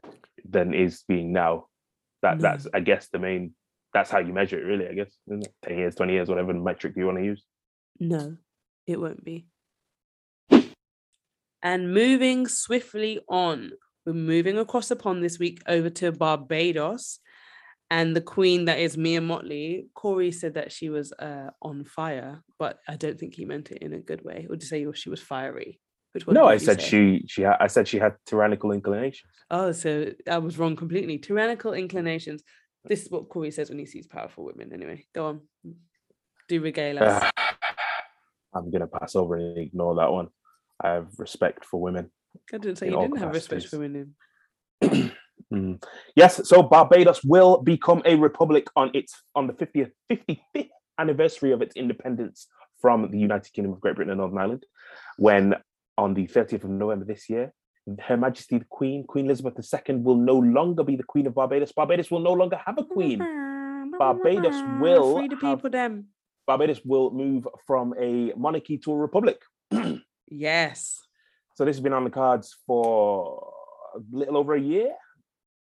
than 0.49 0.73
is 0.73 1.05
being 1.07 1.31
now? 1.33 1.67
That 2.23 2.39
No. 2.39 2.43
that's 2.43 2.67
I 2.73 2.81
guess 2.81 3.09
the 3.09 3.19
main. 3.19 3.55
That's 3.93 4.11
how 4.11 4.21
you 4.21 4.33
measure 4.33 4.59
it, 4.59 4.65
really. 4.65 4.89
I 4.89 4.95
guess 4.95 5.15
isn't 5.27 5.47
it? 5.47 5.55
ten 5.63 5.77
years, 5.79 5.95
twenty 5.95 6.15
years, 6.15 6.29
whatever 6.31 6.55
metric 6.55 6.95
you 6.97 7.05
want 7.07 7.19
to 7.19 7.25
use. 7.25 7.45
No, 8.01 8.39
it 8.87 8.99
won't 8.99 9.23
be. 9.23 9.47
And 11.65 11.95
moving 11.95 12.49
swiftly 12.49 13.21
on, 13.29 13.73
we're 14.05 14.15
moving 14.15 14.59
across 14.59 14.89
the 14.89 14.97
pond 14.97 15.23
this 15.23 15.39
week 15.39 15.61
over 15.69 15.91
to 15.91 16.11
Barbados. 16.11 17.21
And 17.92 18.16
the 18.16 18.22
queen 18.22 18.64
that 18.64 18.78
is 18.78 18.96
Mia 18.96 19.20
Mottley, 19.20 19.85
Corey 19.92 20.33
said 20.33 20.55
that 20.55 20.72
she 20.72 20.88
was 20.88 21.12
uh, 21.12 21.50
on 21.61 21.85
fire, 21.85 22.42
but 22.59 22.78
I 22.88 22.96
don't 22.96 23.20
think 23.20 23.35
he 23.35 23.44
meant 23.44 23.70
it 23.70 23.83
in 23.83 23.92
a 23.92 23.98
good 23.98 24.24
way. 24.24 24.46
Or 24.48 24.57
did 24.57 24.62
you 24.62 24.68
say 24.68 24.87
she 24.94 25.11
was 25.11 25.20
fiery? 25.20 25.78
Which 26.12 26.26
one 26.26 26.33
no, 26.33 26.46
I 26.46 26.57
said 26.57 26.81
say? 26.81 26.88
she 26.88 27.24
she 27.28 27.42
had, 27.42 27.57
I 27.61 27.66
said 27.66 27.87
she 27.87 27.98
had 27.98 28.14
tyrannical 28.24 28.72
inclinations. 28.72 29.31
Oh, 29.50 29.72
so 29.72 30.11
I 30.26 30.38
was 30.38 30.57
wrong 30.59 30.74
completely. 30.74 31.18
Tyrannical 31.18 31.74
inclinations. 31.74 32.42
This 32.87 33.02
is 33.02 33.11
what 33.11 33.28
Corey 33.28 33.50
says 33.50 33.68
when 33.68 33.78
he 33.78 33.85
sees 33.85 34.07
powerful 34.07 34.46
women. 34.46 34.72
Anyway, 34.72 35.05
go 35.14 35.26
on. 35.26 35.40
Do 36.48 36.62
regale 36.62 36.98
us. 36.98 37.31
I'm 38.55 38.70
gonna 38.70 38.87
pass 38.87 39.14
over 39.14 39.37
and 39.37 39.59
ignore 39.59 39.96
that 39.96 40.11
one. 40.11 40.28
I 40.83 40.92
have 40.92 41.09
respect 41.18 41.66
for 41.66 41.78
women. 41.78 42.11
I 42.55 42.57
didn't 42.57 42.76
say 42.76 42.88
you 42.88 42.98
didn't 42.98 43.18
have 43.18 43.35
respect 43.35 43.66
for 43.68 43.81
women. 43.81 44.14
Mm. 45.53 45.83
Yes, 46.17 46.49
so 46.49 46.62
Barbados 46.62 47.23
will 47.23 47.61
become 47.61 48.03
a 48.05 48.15
republic 48.15 48.67
on 48.75 48.91
its 48.95 49.15
on 49.35 49.47
the 49.47 49.53
50th 49.53 49.91
55th 50.11 50.71
anniversary 50.99 51.53
of 51.53 51.61
its 51.62 51.77
independence 51.77 52.47
from 52.81 53.11
the 53.11 53.19
United 53.19 53.53
Kingdom 53.53 53.73
of 53.73 53.81
Great 53.81 53.97
Britain 53.97 54.12
and 54.12 54.19
Northern 54.19 54.38
Ireland, 54.38 54.67
when 55.19 55.55
on 55.99 56.15
the 56.15 56.27
30th 56.27 56.65
of 56.65 56.71
November 56.71 57.05
this 57.05 57.29
year, 57.29 57.53
Her 58.01 58.17
Majesty 58.17 58.59
the 58.59 58.65
Queen, 58.69 59.05
Queen 59.05 59.27
Elizabeth 59.27 59.55
II, 59.59 59.97
will 59.97 60.17
no 60.17 60.38
longer 60.38 60.85
be 60.85 60.97
the 60.97 61.03
Queen 61.05 61.27
of 61.27 61.35
Barbados. 61.35 61.73
Barbados 61.73 62.11
will 62.11 62.21
no 62.21 62.33
longer 62.33 62.59
have 62.65 62.79
a 62.79 62.85
queen. 62.85 63.19
Barbados 63.99 64.57
will 64.81 65.17
free 65.17 65.29
the 65.29 65.37
people 65.37 65.71
them. 65.71 66.07
Barbados 66.47 66.81
will 66.85 67.11
move 67.11 67.47
from 67.67 67.95
a 68.01 68.33
monarchy 68.37 68.79
to 68.79 68.93
a 68.93 68.97
republic. 68.97 69.38
Yes. 70.29 70.99
So 71.57 71.65
this 71.65 71.77
has 71.77 71.83
been 71.83 71.93
on 71.93 72.05
the 72.05 72.11
cards 72.11 72.57
for 72.67 73.53
a 73.95 74.01
little 74.17 74.38
over 74.38 74.55
a 74.55 74.61
year. 74.61 74.93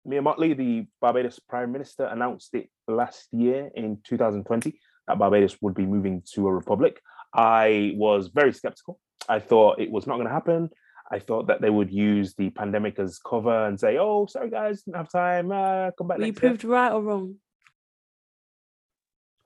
Mia 0.05 0.23
Mottley, 0.23 0.57
the 0.57 0.87
Barbados 1.01 1.39
Prime 1.39 1.73
Minister, 1.73 2.05
announced 2.05 2.55
it 2.55 2.69
last 2.89 3.29
year 3.33 3.71
in 3.75 3.99
2020 4.05 4.79
that 5.07 5.19
Barbados 5.19 5.57
would 5.61 5.75
be 5.75 5.87
moving 5.87 6.23
to 6.35 6.47
a 6.47 6.53
republic. 6.53 7.01
I 7.35 7.93
was 7.97 8.29
very 8.29 8.53
skeptical. 8.53 8.99
I 9.29 9.39
thought 9.39 9.81
it 9.81 9.91
was 9.91 10.07
not 10.07 10.17
going 10.17 10.27
to 10.27 10.33
happen. 10.33 10.71
I 11.13 11.19
thought 11.19 11.49
that 11.49 11.61
they 11.61 11.71
would 11.71 11.91
use 11.91 12.35
the 12.35 12.51
pandemic 12.51 12.99
as 12.99 13.19
cover 13.19 13.67
and 13.67 13.79
say, 13.79 13.99
"Oh, 13.99 14.27
sorry 14.27 14.51
guys, 14.51 14.83
didn't 14.83 14.97
have 14.97 15.11
time. 15.11 15.51
Uh, 15.51 15.91
come 15.99 16.07
back 16.09 16.19
Were 16.19 16.25
you 16.25 16.33
next 16.33 16.43
year." 16.43 16.51
proved 16.51 16.65
right 16.65 16.93
or 16.93 17.03
wrong? 17.03 17.35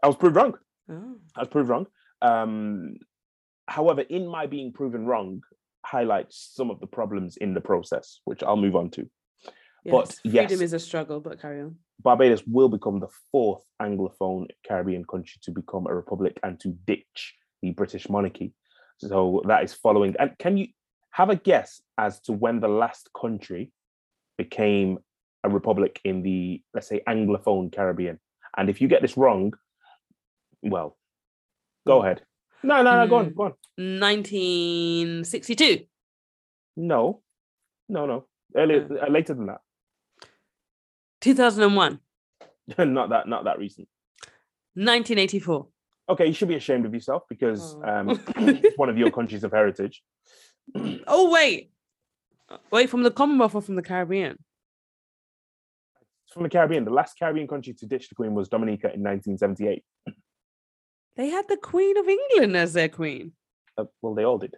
I 0.02 0.06
was 0.06 0.16
proved 0.16 0.36
wrong. 0.36 0.54
Oh. 0.90 1.16
I 1.34 1.40
was 1.40 1.48
proved 1.48 1.70
wrong. 1.70 1.86
Um, 2.20 2.96
however, 3.66 4.02
in 4.02 4.26
my 4.26 4.46
being 4.46 4.72
proven 4.72 5.06
wrong, 5.06 5.42
highlights 5.84 6.50
some 6.54 6.70
of 6.70 6.80
the 6.80 6.86
problems 6.86 7.38
in 7.38 7.54
the 7.54 7.60
process, 7.60 8.20
which 8.24 8.42
I'll 8.42 8.56
move 8.56 8.76
on 8.76 8.90
to. 8.90 9.08
But 9.84 10.16
Yes. 10.24 10.48
Freedom 10.48 10.64
is 10.64 10.72
a 10.72 10.78
struggle, 10.78 11.20
but 11.20 11.40
carry 11.40 11.60
on. 11.60 11.76
Barbados 12.02 12.42
will 12.46 12.68
become 12.68 13.00
the 13.00 13.08
fourth 13.30 13.62
Anglophone 13.80 14.46
Caribbean 14.66 15.04
country 15.04 15.38
to 15.42 15.50
become 15.50 15.86
a 15.86 15.94
republic 15.94 16.38
and 16.42 16.58
to 16.60 16.68
ditch 16.86 17.34
the 17.62 17.70
British 17.72 18.08
monarchy. 18.08 18.52
So 18.98 19.42
that 19.46 19.62
is 19.64 19.74
following. 19.74 20.14
And 20.18 20.36
can 20.38 20.56
you 20.56 20.68
have 21.10 21.30
a 21.30 21.36
guess 21.36 21.82
as 21.98 22.20
to 22.22 22.32
when 22.32 22.60
the 22.60 22.68
last 22.68 23.10
country 23.18 23.72
became 24.38 24.98
a 25.44 25.48
republic 25.50 26.00
in 26.04 26.22
the, 26.22 26.62
let's 26.72 26.88
say, 26.88 27.00
Anglophone 27.08 27.72
Caribbean? 27.72 28.18
And 28.56 28.70
if 28.70 28.80
you 28.80 28.88
get 28.88 29.02
this 29.02 29.16
wrong, 29.16 29.52
well, 30.62 30.96
go 31.86 32.02
ahead. 32.02 32.22
No, 32.62 32.82
no, 32.82 33.04
no, 33.04 33.08
go 33.08 33.16
on, 33.16 33.24
Hmm. 33.26 33.34
go 33.34 33.42
on. 33.44 33.52
1962. 33.76 35.84
No, 36.76 37.22
no, 37.88 38.06
no. 38.06 38.26
Earlier, 38.56 38.88
uh, 39.02 39.10
later 39.10 39.34
than 39.34 39.46
that. 39.46 39.60
2001. 41.24 41.98
not 42.78 43.08
that, 43.10 43.26
not 43.28 43.44
that 43.44 43.58
recent. 43.58 43.88
1984. 44.74 45.66
Okay, 46.10 46.26
you 46.26 46.34
should 46.34 46.48
be 46.48 46.54
ashamed 46.56 46.84
of 46.84 46.92
yourself 46.92 47.22
because 47.30 47.76
Oh. 47.82 47.82
um, 48.00 48.20
it's 48.36 48.76
one 48.76 48.90
of 48.90 48.98
your 48.98 49.10
countries 49.10 49.42
of 49.44 49.52
heritage. 49.52 50.02
Oh, 51.06 51.30
wait. 51.30 51.70
Wait, 52.70 52.88
from 52.90 53.02
the 53.02 53.10
Commonwealth 53.10 53.54
or 53.54 53.62
from 53.62 53.76
the 53.76 53.82
Caribbean? 53.82 54.38
It's 56.26 56.32
from 56.32 56.42
the 56.42 56.48
Caribbean. 56.50 56.84
The 56.84 56.90
last 56.90 57.18
Caribbean 57.18 57.48
country 57.48 57.72
to 57.74 57.86
ditch 57.86 58.08
the 58.08 58.14
Queen 58.14 58.34
was 58.34 58.48
Dominica 58.48 58.86
in 58.92 59.02
1978. 59.02 59.82
They 61.16 61.28
had 61.28 61.46
the 61.48 61.56
Queen 61.58 61.96
of 61.98 62.06
England 62.08 62.56
as 62.56 62.72
their 62.74 62.88
queen. 62.88 63.32
Uh, 63.78 63.84
well, 64.02 64.14
they 64.14 64.24
all 64.24 64.38
did. 64.38 64.54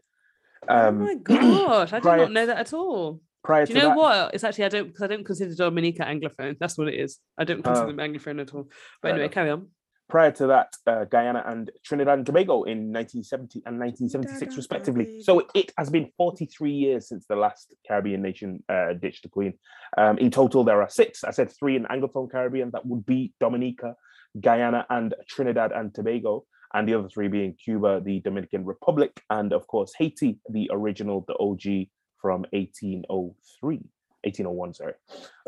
oh 0.68 0.88
Um, 0.88 0.98
my 1.04 1.14
gosh, 1.22 1.92
I 1.92 1.98
did 2.00 2.04
not 2.04 2.32
know 2.32 2.46
that 2.46 2.58
at 2.58 2.72
all. 2.72 3.20
Prior 3.46 3.64
Do 3.64 3.72
to 3.72 3.78
you 3.78 3.82
know 3.84 3.88
that, 3.90 3.96
what? 4.04 4.34
It's 4.34 4.44
actually 4.44 4.64
I 4.64 4.68
don't 4.74 4.88
because 4.88 5.02
I 5.02 5.06
don't 5.06 5.24
consider 5.24 5.54
Dominica 5.54 6.02
Anglophone. 6.02 6.56
That's 6.58 6.76
what 6.78 6.88
it 6.88 6.98
is. 7.06 7.18
I 7.38 7.44
don't 7.44 7.62
consider 7.62 7.86
Oh. 7.88 7.92
them 7.92 7.98
Anglophone 8.06 8.40
at 8.40 8.52
all. 8.54 8.68
But 9.00 9.08
anyway, 9.10 9.24
enough. 9.26 9.34
carry 9.34 9.50
on. 9.50 9.68
prior 10.08 10.30
to 10.30 10.46
that, 10.46 10.68
uh, 10.86 11.04
Guyana 11.04 11.42
and 11.46 11.64
Trinidad 11.84 12.18
and 12.18 12.26
Tobago 12.26 12.62
in 12.62 12.78
1970 12.92 13.62
and 13.66 13.74
1976, 13.80 14.38
Trinidad 14.38 14.48
and 14.50 14.56
respectively. 14.56 15.06
So 15.28 15.32
it 15.54 15.72
has 15.78 15.90
been 15.90 16.06
43 16.16 16.70
years 16.72 17.08
since 17.08 17.26
the 17.26 17.34
last 17.44 17.74
Caribbean 17.88 18.22
nation 18.22 18.62
uh, 18.68 18.92
ditched 19.02 19.22
the 19.24 19.28
Queen. 19.28 19.54
Um, 19.98 20.16
in 20.18 20.30
total, 20.30 20.62
there 20.64 20.80
are 20.80 20.88
six. 20.88 21.24
I 21.24 21.32
said 21.32 21.48
three 21.58 21.74
in 21.74 21.84
Anglophone 21.94 22.30
Caribbean. 22.30 22.70
That 22.72 22.86
would 22.86 23.04
be 23.04 23.32
Dominica, 23.40 23.94
Guyana, 24.40 24.86
and 24.90 25.14
Trinidad 25.28 25.72
and 25.72 25.92
Tobago. 25.94 26.44
And 26.74 26.86
the 26.88 26.94
other 26.94 27.08
three 27.08 27.28
being 27.28 27.54
Cuba, 27.64 28.00
the 28.04 28.20
Dominican 28.20 28.64
Republic, 28.64 29.12
and 29.30 29.52
of 29.52 29.66
course 29.66 29.92
Haiti, 29.98 30.38
the 30.50 30.68
original, 30.72 31.24
the 31.26 31.36
OG 31.46 31.88
from 32.26 32.44
1803, 32.50 33.76
1801. 34.24 34.74
Sorry. 34.74 34.94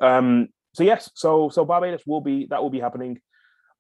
Um, 0.01 0.49
so 0.75 0.85
yes, 0.85 1.11
so 1.15 1.49
so 1.49 1.65
Barbados 1.65 2.03
will 2.07 2.21
be 2.21 2.47
that 2.51 2.63
will 2.63 2.71
be 2.71 2.79
happening. 2.79 3.19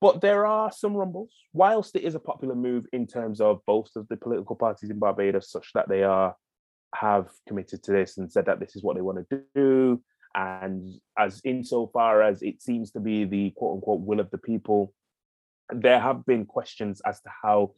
But 0.00 0.20
there 0.20 0.46
are 0.46 0.72
some 0.72 0.96
rumbles. 0.96 1.32
Whilst 1.52 1.94
it 1.94 2.02
is 2.02 2.16
a 2.16 2.20
popular 2.20 2.56
move 2.56 2.86
in 2.92 3.06
terms 3.06 3.40
of 3.40 3.60
both 3.66 3.90
of 3.94 4.08
the 4.08 4.16
political 4.16 4.56
parties 4.56 4.90
in 4.90 4.98
Barbados, 4.98 5.52
such 5.52 5.68
that 5.74 5.88
they 5.88 6.02
are 6.02 6.34
have 6.92 7.28
committed 7.46 7.84
to 7.84 7.92
this 7.92 8.18
and 8.18 8.32
said 8.32 8.46
that 8.46 8.58
this 8.58 8.74
is 8.74 8.82
what 8.82 8.96
they 8.96 9.02
want 9.02 9.18
to 9.30 9.42
do, 9.54 10.02
and 10.34 10.82
as 11.16 11.40
insofar 11.44 12.20
as 12.20 12.42
it 12.42 12.60
seems 12.60 12.90
to 12.92 13.00
be 13.00 13.24
the 13.26 13.52
quote 13.56 13.76
unquote 13.76 14.00
will 14.00 14.18
of 14.18 14.30
the 14.32 14.38
people, 14.38 14.92
there 15.70 16.00
have 16.00 16.26
been 16.26 16.46
questions 16.46 17.00
as 17.06 17.20
to 17.20 17.30
how 17.44 17.74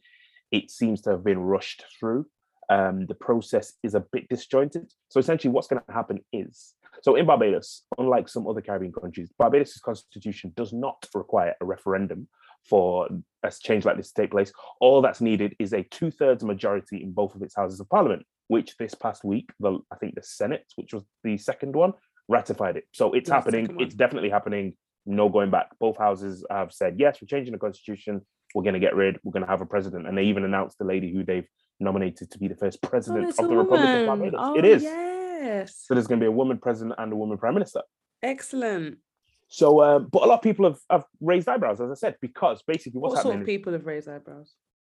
it 0.51 0.71
seems 0.71 1.01
to 1.01 1.11
have 1.11 1.23
been 1.23 1.39
rushed 1.39 1.83
through. 1.99 2.25
Um, 2.71 3.05
the 3.05 3.15
process 3.15 3.73
is 3.83 3.95
a 3.95 3.99
bit 4.13 4.29
disjointed. 4.29 4.93
So 5.09 5.19
essentially, 5.19 5.51
what's 5.51 5.67
going 5.67 5.81
to 5.85 5.93
happen 5.93 6.19
is 6.31 6.75
so 7.01 7.15
in 7.15 7.25
Barbados, 7.25 7.83
unlike 7.97 8.29
some 8.29 8.47
other 8.47 8.61
Caribbean 8.61 8.93
countries, 8.93 9.29
Barbados' 9.37 9.81
constitution 9.83 10.53
does 10.55 10.71
not 10.71 11.05
require 11.13 11.53
a 11.59 11.65
referendum 11.65 12.27
for 12.69 13.09
a 13.43 13.51
change 13.51 13.85
like 13.85 13.97
this 13.97 14.11
to 14.11 14.21
take 14.21 14.31
place. 14.31 14.53
All 14.79 15.01
that's 15.01 15.19
needed 15.19 15.55
is 15.59 15.73
a 15.73 15.83
two 15.83 16.11
thirds 16.11 16.43
majority 16.43 17.03
in 17.03 17.11
both 17.11 17.35
of 17.35 17.41
its 17.41 17.55
houses 17.55 17.79
of 17.79 17.89
parliament, 17.89 18.25
which 18.47 18.77
this 18.77 18.93
past 18.93 19.23
week, 19.23 19.49
the 19.59 19.79
I 19.91 19.95
think 19.95 20.15
the 20.15 20.23
Senate, 20.23 20.65
which 20.75 20.93
was 20.93 21.03
the 21.23 21.37
second 21.37 21.75
one, 21.75 21.93
ratified 22.29 22.77
it. 22.77 22.85
So 22.93 23.13
it's 23.13 23.29
Yeah, 23.29 23.35
happening. 23.35 23.75
It's 23.79 23.95
definitely 23.95 24.29
happening. 24.29 24.75
No 25.05 25.27
going 25.27 25.49
back. 25.49 25.77
Both 25.79 25.97
houses 25.97 26.45
have 26.49 26.71
said 26.71 26.95
yes. 26.99 27.19
We're 27.19 27.27
changing 27.27 27.53
the 27.53 27.59
constitution. 27.59 28.21
We're 28.53 28.63
going 28.63 28.75
to 28.75 28.79
get 28.79 28.95
rid. 28.95 29.17
We're 29.23 29.31
going 29.31 29.45
to 29.45 29.49
have 29.49 29.61
a 29.61 29.65
president, 29.65 30.07
and 30.07 30.17
they 30.17 30.23
even 30.23 30.45
announced 30.45 30.77
the 30.77 30.85
lady 30.85 31.11
who 31.11 31.23
they've 31.23 31.47
nominated 31.81 32.31
to 32.31 32.37
be 32.39 32.47
the 32.47 32.55
first 32.55 32.79
Oh, 32.83 32.87
president 32.87 33.29
it's 33.29 33.39
of 33.39 33.49
the 33.49 33.55
Republic 33.57 33.89
of. 33.89 34.05
Barbados. 34.07 34.39
Oh, 34.41 34.57
it 34.57 34.65
is. 34.65 34.83
Yes. 34.83 35.83
So 35.85 35.93
there's 35.93 36.07
going 36.07 36.19
to 36.19 36.23
be 36.23 36.27
a 36.27 36.31
woman 36.31 36.57
president 36.59 36.95
and 36.97 37.11
a 37.11 37.15
woman 37.15 37.37
prime 37.37 37.53
minister. 37.55 37.81
Excellent. 38.23 38.99
So, 39.47 39.83
um, 39.83 40.07
but 40.11 40.23
a 40.23 40.25
lot 40.27 40.35
of 40.35 40.41
people 40.43 40.65
have, 40.65 40.79
have 40.89 41.03
raised 41.19 41.49
eyebrows, 41.49 41.81
as 41.81 41.91
I 41.91 41.95
said, 41.95 42.15
because 42.21 42.63
basically 42.65 42.99
what's 42.99 43.15
what 43.15 43.23
sort 43.23 43.33
happening. 43.33 43.41
of 43.41 43.47
people 43.47 43.73
have 43.73 43.85
raised 43.85 44.07
eyebrows? 44.07 44.53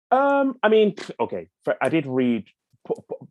Um, 0.10 0.56
I 0.64 0.70
mean, 0.70 0.96
okay, 1.20 1.50
I 1.82 1.90
did 1.90 2.08
read 2.08 2.46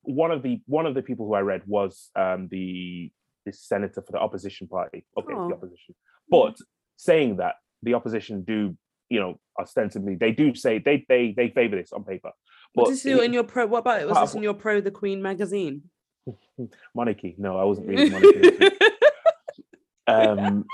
one 0.02 0.30
of 0.30 0.42
the 0.42 0.60
one 0.66 0.84
of 0.84 0.94
the 0.94 1.02
people 1.02 1.26
who 1.26 1.34
I 1.34 1.40
read 1.40 1.62
was 1.66 2.10
um 2.14 2.48
the 2.50 3.10
the 3.46 3.52
senator 3.52 4.02
for 4.02 4.12
the 4.12 4.18
opposition 4.18 4.68
party. 4.68 5.04
Okay, 5.18 5.32
Oh. 5.34 5.48
the 5.48 5.54
opposition, 5.54 5.94
but 6.30 6.56
saying 6.96 7.36
that 7.38 7.54
the 7.82 7.94
opposition 7.94 8.42
do, 8.42 8.76
you 9.08 9.18
know, 9.18 9.40
ostensibly 9.58 10.14
they 10.16 10.32
do 10.32 10.54
say 10.54 10.78
they 10.78 11.06
they 11.08 11.32
they 11.34 11.48
favor 11.48 11.76
this 11.76 11.92
on 11.94 12.04
paper, 12.04 12.32
What 12.74 12.90
is 12.90 13.02
this 13.02 13.18
it- 13.18 13.24
in 13.24 13.32
your 13.32 13.44
pro? 13.44 13.66
What 13.66 13.78
about 13.78 14.00
it? 14.00 14.08
Was 14.08 14.18
this 14.20 14.34
in 14.34 14.42
your 14.42 14.54
pro 14.54 14.80
the 14.80 14.90
Queen 14.90 15.22
magazine? 15.22 15.82
monarchy. 16.94 17.34
No, 17.38 17.56
I 17.58 17.64
wasn't 17.64 17.88
reading 17.88 18.12
monarchy. 18.12 18.70
um, 20.06 20.64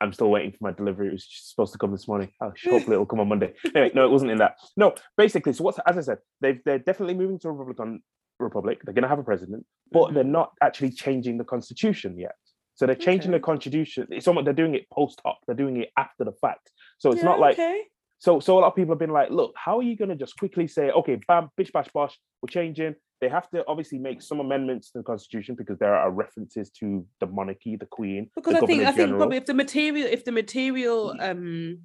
I'm 0.00 0.12
still 0.12 0.30
waiting 0.30 0.52
for 0.52 0.58
my 0.62 0.72
delivery. 0.72 1.08
It 1.08 1.12
was 1.12 1.26
supposed 1.28 1.72
to 1.72 1.78
come 1.78 1.92
this 1.92 2.08
morning. 2.08 2.30
Oh, 2.40 2.52
hopefully 2.68 2.94
it'll 2.94 3.06
come 3.06 3.20
on 3.20 3.28
Monday. 3.28 3.52
Anyway, 3.74 3.90
no, 3.94 4.04
it 4.04 4.10
wasn't 4.10 4.30
in 4.30 4.38
that. 4.38 4.56
No, 4.76 4.94
basically, 5.16 5.52
so 5.52 5.64
what's 5.64 5.78
as 5.86 5.98
I 5.98 6.00
said, 6.00 6.18
they've 6.40 6.60
they're 6.64 6.78
definitely 6.78 7.14
moving 7.14 7.38
to 7.40 7.48
a 7.48 7.52
Republican 7.52 8.02
republic. 8.38 8.80
They're 8.84 8.94
going 8.94 9.02
to 9.02 9.08
have 9.08 9.18
a 9.18 9.22
president, 9.22 9.66
but 9.92 10.08
Mhm. 10.10 10.14
they're 10.14 10.24
not 10.24 10.52
actually 10.62 10.90
changing 10.92 11.36
the 11.36 11.44
constitution 11.44 12.18
yet. 12.18 12.34
So 12.74 12.86
they're 12.86 12.94
changing 12.94 13.32
the 13.32 13.40
constitution. 13.40 14.06
It's 14.10 14.26
almost 14.26 14.46
they're 14.46 14.54
doing 14.54 14.74
it 14.74 14.88
post 14.90 15.20
hoc. 15.24 15.36
They're 15.46 15.54
doing 15.54 15.76
it 15.82 15.90
after 15.98 16.24
the 16.24 16.32
fact. 16.32 16.70
So 16.96 17.10
it's 17.10 17.18
Yeah, 17.18 17.24
not 17.28 17.38
like 17.40 17.54
okay. 17.54 17.82
So, 18.20 18.38
so 18.38 18.58
a 18.58 18.60
lot 18.60 18.68
of 18.68 18.76
people 18.76 18.92
have 18.92 18.98
been 18.98 19.10
like, 19.10 19.30
look, 19.30 19.54
how 19.56 19.78
are 19.78 19.82
you 19.82 19.96
going 19.96 20.10
to 20.10 20.14
just 20.14 20.36
quickly 20.36 20.68
say, 20.68 20.90
okay, 20.90 21.18
bam, 21.26 21.48
bish, 21.56 21.70
bash, 21.72 21.88
bosh, 21.88 22.18
we're 22.42 22.48
changing? 22.48 22.94
They 23.22 23.30
have 23.30 23.48
to 23.50 23.64
obviously 23.66 23.98
make 23.98 24.20
some 24.20 24.40
amendments 24.40 24.90
to 24.92 24.98
the 24.98 25.04
constitution 25.04 25.54
because 25.54 25.78
there 25.78 25.94
are 25.94 26.10
references 26.10 26.68
to 26.80 27.06
the 27.20 27.26
monarchy, 27.26 27.76
the 27.76 27.86
queen, 27.86 28.30
because 28.36 28.54
the 28.54 28.62
I 28.62 28.66
think 28.66 28.82
I 28.84 28.92
think 28.92 29.16
probably 29.16 29.38
if 29.38 29.46
the 29.46 29.54
material 29.54 30.06
if 30.06 30.24
the 30.24 30.32
material 30.32 31.14
um 31.18 31.78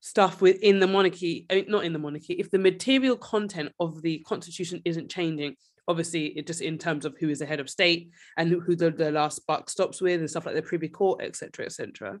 stuff 0.00 0.40
within 0.40 0.78
the 0.80 0.86
monarchy 0.86 1.46
not 1.66 1.84
in 1.84 1.92
the 1.94 1.98
monarchy 1.98 2.34
if 2.34 2.50
the 2.50 2.58
material 2.58 3.16
content 3.16 3.72
of 3.80 4.02
the 4.02 4.18
constitution 4.18 4.82
isn't 4.84 5.10
changing 5.10 5.56
obviously 5.88 6.26
it 6.26 6.46
just 6.46 6.60
in 6.60 6.76
terms 6.76 7.06
of 7.06 7.16
who 7.18 7.30
is 7.30 7.38
the 7.38 7.46
head 7.46 7.58
of 7.58 7.70
state 7.70 8.10
and 8.36 8.50
who, 8.50 8.60
who 8.60 8.76
the, 8.76 8.90
the 8.90 9.10
last 9.10 9.46
buck 9.46 9.70
stops 9.70 10.02
with 10.02 10.20
and 10.20 10.28
stuff 10.28 10.44
like 10.44 10.54
the 10.54 10.60
privy 10.60 10.88
court 10.88 11.22
etc 11.22 11.64
etc 11.64 12.20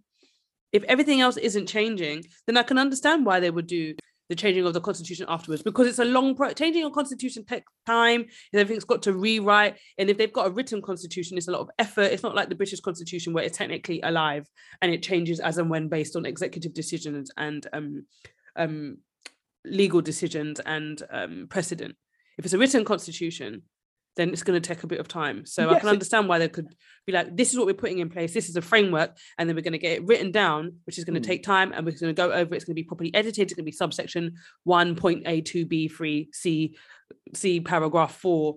if 0.74 0.82
everything 0.84 1.22
else 1.22 1.38
isn't 1.38 1.66
changing 1.66 2.22
then 2.46 2.58
i 2.58 2.62
can 2.62 2.78
understand 2.78 3.24
why 3.24 3.40
they 3.40 3.50
would 3.50 3.66
do 3.66 3.94
the 4.28 4.34
changing 4.34 4.64
of 4.64 4.72
the 4.72 4.80
constitution 4.80 5.26
afterwards 5.28 5.62
because 5.62 5.86
it's 5.86 5.98
a 5.98 6.04
long 6.04 6.34
pro- 6.34 6.52
changing 6.52 6.84
a 6.84 6.90
constitution 6.90 7.44
takes 7.44 7.70
time 7.84 8.22
and 8.52 8.60
everything's 8.60 8.84
got 8.84 9.02
to 9.02 9.12
rewrite 9.12 9.76
and 9.98 10.08
if 10.08 10.16
they've 10.16 10.32
got 10.32 10.46
a 10.46 10.50
written 10.50 10.80
constitution 10.80 11.36
it's 11.36 11.48
a 11.48 11.52
lot 11.52 11.60
of 11.60 11.70
effort. 11.78 12.12
It's 12.12 12.22
not 12.22 12.34
like 12.34 12.48
the 12.48 12.54
british 12.54 12.80
constitution 12.80 13.32
where 13.32 13.44
it's 13.44 13.58
technically 13.58 14.00
alive 14.02 14.48
and 14.80 14.92
it 14.92 15.02
changes 15.02 15.40
as 15.40 15.58
and 15.58 15.68
when 15.68 15.88
based 15.88 16.16
on 16.16 16.24
executive 16.24 16.72
decisions 16.72 17.30
and 17.36 17.66
um 17.72 18.06
um 18.56 18.98
legal 19.64 20.00
decisions 20.00 20.60
and 20.60 21.02
um 21.10 21.46
precedent. 21.50 21.96
If 22.38 22.44
it's 22.44 22.54
a 22.54 22.58
written 22.58 22.84
constitution 22.84 23.62
then 24.16 24.30
it's 24.30 24.42
going 24.42 24.60
to 24.60 24.66
take 24.66 24.82
a 24.84 24.86
bit 24.86 25.00
of 25.00 25.08
time 25.08 25.44
so 25.44 25.70
i 25.70 25.78
can 25.78 25.88
understand 25.88 26.28
why 26.28 26.38
they 26.38 26.48
could 26.48 26.68
be 27.06 27.12
like 27.12 27.36
this 27.36 27.52
is 27.52 27.58
what 27.58 27.66
we're 27.66 27.74
putting 27.74 27.98
in 27.98 28.08
place 28.08 28.32
this 28.32 28.48
is 28.48 28.56
a 28.56 28.62
framework 28.62 29.16
and 29.38 29.48
then 29.48 29.56
we're 29.56 29.62
going 29.62 29.72
to 29.72 29.78
get 29.78 29.92
it 29.92 30.06
written 30.06 30.30
down 30.30 30.72
which 30.84 30.98
is 30.98 31.04
going 31.04 31.14
to 31.14 31.20
Mm. 31.20 31.26
take 31.26 31.42
time 31.42 31.72
and 31.72 31.84
we're 31.84 31.92
going 31.92 32.14
to 32.14 32.22
go 32.22 32.30
over 32.32 32.54
it, 32.54 32.56
it's 32.56 32.64
going 32.64 32.74
to 32.74 32.80
be 32.80 32.84
properly 32.84 33.14
edited 33.14 33.42
it's 33.42 33.54
going 33.54 33.64
to 33.64 33.70
be 33.70 33.72
subsection 33.72 34.34
1.a2b3 34.66 36.28
c 36.32 36.76
c 37.34 37.60
paragraph 37.60 38.14
4 38.16 38.56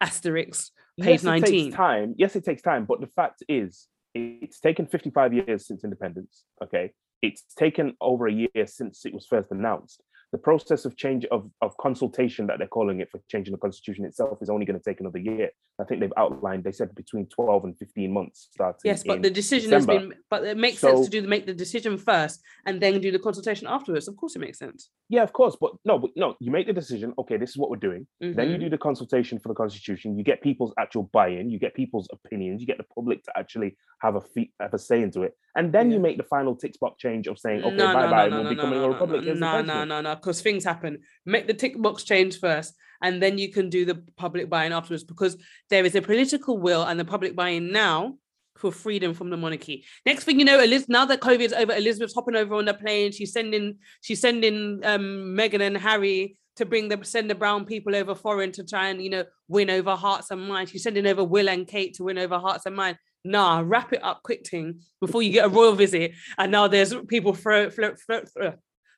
asterisk 0.00 0.72
page 1.00 1.22
yes, 1.22 1.22
it 1.22 1.26
19 1.26 1.64
takes 1.64 1.76
time. 1.76 2.14
Yes, 2.18 2.36
it 2.36 2.44
takes 2.44 2.62
time. 2.62 2.84
But 2.84 3.00
the 3.00 3.06
fact 3.06 3.44
is, 3.48 3.86
it's 4.14 4.58
taken 4.58 4.86
55 4.86 5.32
years 5.32 5.64
since 5.66 5.84
independence. 5.84 6.42
Okay. 6.62 6.90
It's 7.22 7.42
taken 7.56 7.94
over 8.00 8.26
a 8.26 8.32
year 8.32 8.66
since 8.66 9.06
it 9.06 9.14
was 9.14 9.24
first 9.26 9.50
announced. 9.52 10.02
The 10.32 10.38
process 10.38 10.84
of 10.84 10.96
change 10.96 11.24
of, 11.26 11.50
of 11.62 11.76
consultation 11.78 12.46
that 12.48 12.58
they're 12.58 12.68
calling 12.68 13.00
it 13.00 13.10
for 13.10 13.20
changing 13.28 13.52
the 13.52 13.58
constitution 13.58 14.04
itself 14.04 14.38
is 14.42 14.50
only 14.50 14.66
going 14.66 14.78
to 14.78 14.84
take 14.84 15.00
another 15.00 15.18
year. 15.18 15.50
I 15.80 15.84
think 15.84 16.00
they've 16.00 16.12
outlined, 16.18 16.64
they 16.64 16.72
said 16.72 16.94
between 16.94 17.26
12 17.26 17.64
and 17.64 17.78
15 17.78 18.12
months 18.12 18.48
starting. 18.52 18.80
Yes, 18.84 19.04
but 19.04 19.22
the 19.22 19.30
decision 19.30 19.70
December. 19.70 19.92
has 19.92 20.08
been. 20.08 20.18
But 20.28 20.44
it 20.44 20.58
makes 20.58 20.80
sense 20.80 21.04
to 21.06 21.10
do 21.10 21.22
the 21.22 21.28
make 21.28 21.46
the 21.46 21.54
decision 21.54 21.96
first 21.96 22.42
and 22.66 22.80
then 22.80 23.00
do 23.00 23.10
the 23.10 23.18
consultation 23.18 23.66
afterwards. 23.66 24.08
Of 24.08 24.16
course, 24.16 24.36
it 24.36 24.40
makes 24.40 24.58
sense. 24.58 24.90
Yeah, 25.10 25.22
of 25.22 25.32
course. 25.32 25.56
But 25.58 25.72
no, 25.86 25.98
but 25.98 26.10
no, 26.16 26.36
you 26.38 26.50
make 26.50 26.66
the 26.66 26.72
decision. 26.72 27.14
Okay, 27.18 27.38
this 27.38 27.50
is 27.50 27.56
what 27.56 27.70
we're 27.70 27.76
doing. 27.76 28.06
Then 28.20 28.50
you 28.50 28.56
Mhm. 28.56 28.60
do 28.60 28.68
the 28.70 28.78
consultation 28.78 29.38
for 29.38 29.48
the 29.48 29.54
constitution. 29.54 30.18
You 30.18 30.24
get 30.24 30.42
people's 30.42 30.74
actual 30.78 31.04
buy-in. 31.12 31.50
You 31.50 31.58
get 31.58 31.74
people's 31.74 32.08
opinions. 32.12 32.60
You 32.60 32.66
get 32.66 32.76
the 32.78 32.84
public 32.94 33.22
to 33.24 33.32
actually 33.38 33.76
have 34.02 34.16
a 34.16 34.20
fee, 34.20 34.52
have 34.60 34.74
a 34.74 34.78
say 34.78 35.02
into 35.02 35.22
it, 35.22 35.32
and 35.56 35.72
then 35.72 35.90
you 35.90 35.98
make 35.98 36.18
the 36.18 36.24
final 36.24 36.54
tick 36.54 36.74
box 36.80 36.98
change 37.00 37.26
of 37.26 37.38
saying, 37.38 37.64
okay, 37.64 37.74
no, 37.74 37.92
bye 37.94 38.04
no, 38.04 38.10
bye, 38.10 38.28
no, 38.28 38.40
we'll 38.40 38.48
be 38.50 38.54
becoming 38.56 38.80
a 38.84 38.88
republic. 38.88 39.24
no, 39.24 39.34
no, 39.34 39.62
no, 39.62 39.84
no, 39.84 40.00
no, 40.02 40.14
because 40.14 40.42
things 40.42 40.62
happen. 40.64 40.98
Make 41.24 41.46
the 41.46 41.54
tick 41.54 41.80
box 41.80 42.04
change 42.04 42.38
first, 42.38 42.74
and 43.02 43.22
then 43.22 43.38
you 43.38 43.50
can 43.50 43.70
do 43.70 43.84
the 43.86 43.96
public 44.16 44.48
buy-in 44.50 44.72
afterwards. 44.72 45.04
Because 45.04 45.36
there 45.70 45.84
is 45.86 45.94
a 45.94 46.02
political 46.02 46.58
will 46.58 46.82
and 46.84 47.00
the 47.00 47.04
public 47.04 47.34
buy-in 47.34 47.72
now 47.72 48.18
for 48.58 48.72
freedom 48.72 49.14
from 49.14 49.30
the 49.30 49.36
monarchy. 49.36 49.84
Next 50.04 50.24
thing 50.24 50.38
you 50.38 50.44
know, 50.44 50.58
Eliz- 50.58 50.88
now 50.88 51.04
that 51.06 51.20
COVID 51.20 51.40
is 51.40 51.52
over, 51.52 51.72
Elizabeth's 51.72 52.14
hopping 52.14 52.36
over 52.36 52.54
on 52.54 52.64
the 52.64 52.74
plane. 52.74 53.12
She's 53.12 53.32
sending, 53.32 53.78
she's 54.00 54.20
sending 54.20 54.80
um, 54.84 55.36
Meghan 55.36 55.60
and 55.60 55.76
Harry 55.76 56.36
to 56.56 56.66
bring 56.66 56.88
the 56.88 56.98
send 57.04 57.30
the 57.30 57.36
brown 57.36 57.64
people 57.64 57.94
over 57.94 58.16
foreign 58.16 58.50
to 58.50 58.64
try 58.64 58.88
and 58.88 59.00
you 59.00 59.10
know 59.10 59.24
win 59.46 59.70
over 59.70 59.94
hearts 59.94 60.30
and 60.30 60.46
minds. 60.46 60.72
She's 60.72 60.82
sending 60.82 61.06
over 61.06 61.24
Will 61.24 61.48
and 61.48 61.66
Kate 61.66 61.94
to 61.94 62.04
win 62.04 62.18
over 62.18 62.38
hearts 62.38 62.66
and 62.66 62.76
minds. 62.76 62.98
Nah, 63.24 63.62
wrap 63.64 63.92
it 63.92 64.02
up 64.02 64.22
quick 64.22 64.46
thing 64.46 64.80
before 65.00 65.22
you 65.22 65.32
get 65.32 65.46
a 65.46 65.48
royal 65.48 65.74
visit. 65.74 66.12
And 66.36 66.52
now 66.52 66.68
there's 66.68 66.94
people 67.08 67.34
throw, 67.34 67.68
throw, 67.68 67.94
throw, 67.94 68.24
throw, 68.24 68.54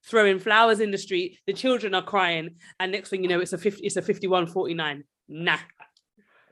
throwing 0.06 0.38
flowers 0.38 0.80
in 0.80 0.90
the 0.90 0.98
street. 0.98 1.38
The 1.46 1.52
children 1.52 1.94
are 1.94 2.02
crying, 2.02 2.56
and 2.78 2.92
next 2.92 3.10
thing 3.10 3.22
you 3.22 3.28
know, 3.28 3.40
it's 3.40 3.52
a 3.52 3.58
50, 3.58 3.84
it's 3.84 3.96
a 3.96 4.02
51-49. 4.02 5.02
Nah, 5.28 5.58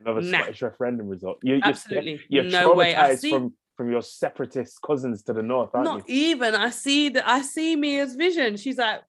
Another 0.00 0.20
Nah. 0.22 0.38
Scottish 0.38 0.62
referendum 0.62 1.08
result. 1.08 1.38
You, 1.42 1.54
you're, 1.54 1.64
absolutely 1.64 2.20
You're 2.28 2.44
no 2.44 2.74
way. 2.74 2.94
I 2.94 3.14
see. 3.14 3.30
from 3.30 3.54
from 3.76 3.92
your 3.92 4.02
separatist 4.02 4.82
cousins 4.82 5.22
to 5.22 5.32
the 5.32 5.42
north, 5.42 5.70
aren't 5.72 5.84
not 5.84 6.08
you? 6.08 6.32
even 6.32 6.52
i 6.56 6.68
see 6.68 7.08
that 7.08 7.26
i 7.28 7.40
see 7.40 7.76
mia's 7.76 8.16
vision 8.16 8.56
she's 8.56 8.76
like 8.76 9.00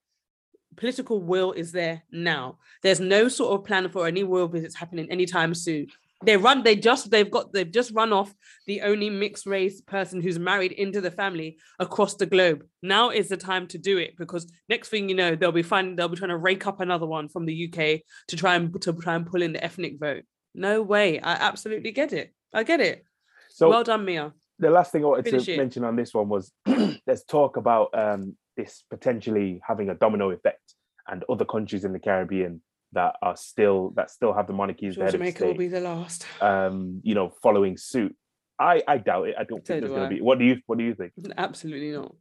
political 0.77 1.19
will 1.19 1.51
is 1.53 1.71
there 1.71 2.03
now 2.11 2.59
there's 2.83 2.99
no 2.99 3.27
sort 3.27 3.59
of 3.59 3.65
plan 3.65 3.89
for 3.89 4.05
any 4.05 4.23
world 4.23 4.51
visits 4.51 4.75
happening 4.75 5.09
anytime 5.09 5.55
soon 5.55 5.87
they 6.23 6.37
run 6.37 6.63
they 6.63 6.75
just 6.75 7.09
they've 7.09 7.31
got 7.31 7.51
they've 7.51 7.71
just 7.71 7.91
run 7.93 8.13
off 8.13 8.33
the 8.67 8.81
only 8.81 9.09
mixed 9.09 9.45
race 9.45 9.81
person 9.81 10.21
who's 10.21 10.37
married 10.37 10.71
into 10.73 11.01
the 11.01 11.11
family 11.11 11.57
across 11.79 12.15
the 12.15 12.25
globe 12.25 12.63
now 12.83 13.09
is 13.09 13.27
the 13.29 13.37
time 13.37 13.65
to 13.67 13.77
do 13.77 13.97
it 13.97 14.15
because 14.17 14.51
next 14.69 14.89
thing 14.89 15.09
you 15.09 15.15
know 15.15 15.35
they'll 15.35 15.51
be 15.51 15.63
finding 15.63 15.95
they'll 15.95 16.09
be 16.09 16.17
trying 16.17 16.29
to 16.29 16.37
rake 16.37 16.67
up 16.67 16.79
another 16.79 17.07
one 17.07 17.27
from 17.27 17.45
the 17.45 17.67
uk 17.67 18.01
to 18.27 18.35
try 18.35 18.55
and 18.55 18.79
to 18.81 18.93
try 18.93 19.15
and 19.15 19.25
pull 19.25 19.41
in 19.41 19.53
the 19.53 19.63
ethnic 19.63 19.99
vote 19.99 20.23
no 20.55 20.81
way 20.81 21.19
i 21.19 21.33
absolutely 21.33 21.91
get 21.91 22.11
it 22.13 22.33
i 22.53 22.63
get 22.63 22.79
it 22.81 23.03
So 23.49 23.69
well 23.69 23.83
done 23.83 24.05
mia 24.05 24.33
the 24.61 24.69
last 24.69 24.91
thing 24.91 25.03
I 25.03 25.07
wanted 25.07 25.25
Finish 25.25 25.45
to 25.45 25.53
it. 25.53 25.57
mention 25.57 25.85
on 25.85 25.95
this 25.95 26.13
one 26.13 26.27
was 26.27 26.51
there's 27.05 27.23
talk 27.23 27.55
about 27.55 27.87
um, 27.97 28.35
this 28.57 28.83
potentially 28.89 29.61
having 29.65 29.89
a 29.89 29.95
domino 29.95 30.31
effect 30.31 30.75
and 31.07 31.23
other 31.29 31.45
countries 31.45 31.85
in 31.85 31.93
the 31.93 31.99
Caribbean 31.99 32.61
that 32.91 33.15
are 33.21 33.37
still 33.37 33.91
that 33.95 34.11
still 34.11 34.33
have 34.33 34.47
the 34.47 34.53
monarchies 34.53 34.95
sure 34.95 35.05
of 35.05 35.11
jamaica 35.13 35.45
will 35.45 35.53
be 35.53 35.69
the 35.69 35.79
last 35.79 36.25
um, 36.41 36.99
you 37.03 37.15
know, 37.15 37.29
following 37.41 37.77
suit. 37.77 38.13
I, 38.59 38.83
I 38.85 38.97
doubt 38.97 39.29
it. 39.29 39.35
I 39.39 39.45
don't 39.45 39.65
So 39.65 39.75
think 39.75 39.81
there's 39.81 39.91
do 39.91 39.95
going 39.95 40.09
to 40.09 40.15
be. 40.17 40.21
What 40.21 40.39
do 40.39 40.43
you 40.43 40.57
What 40.65 40.77
do 40.77 40.83
you 40.83 40.93
think? 40.93 41.13
Absolutely 41.37 41.91
not. 41.91 42.13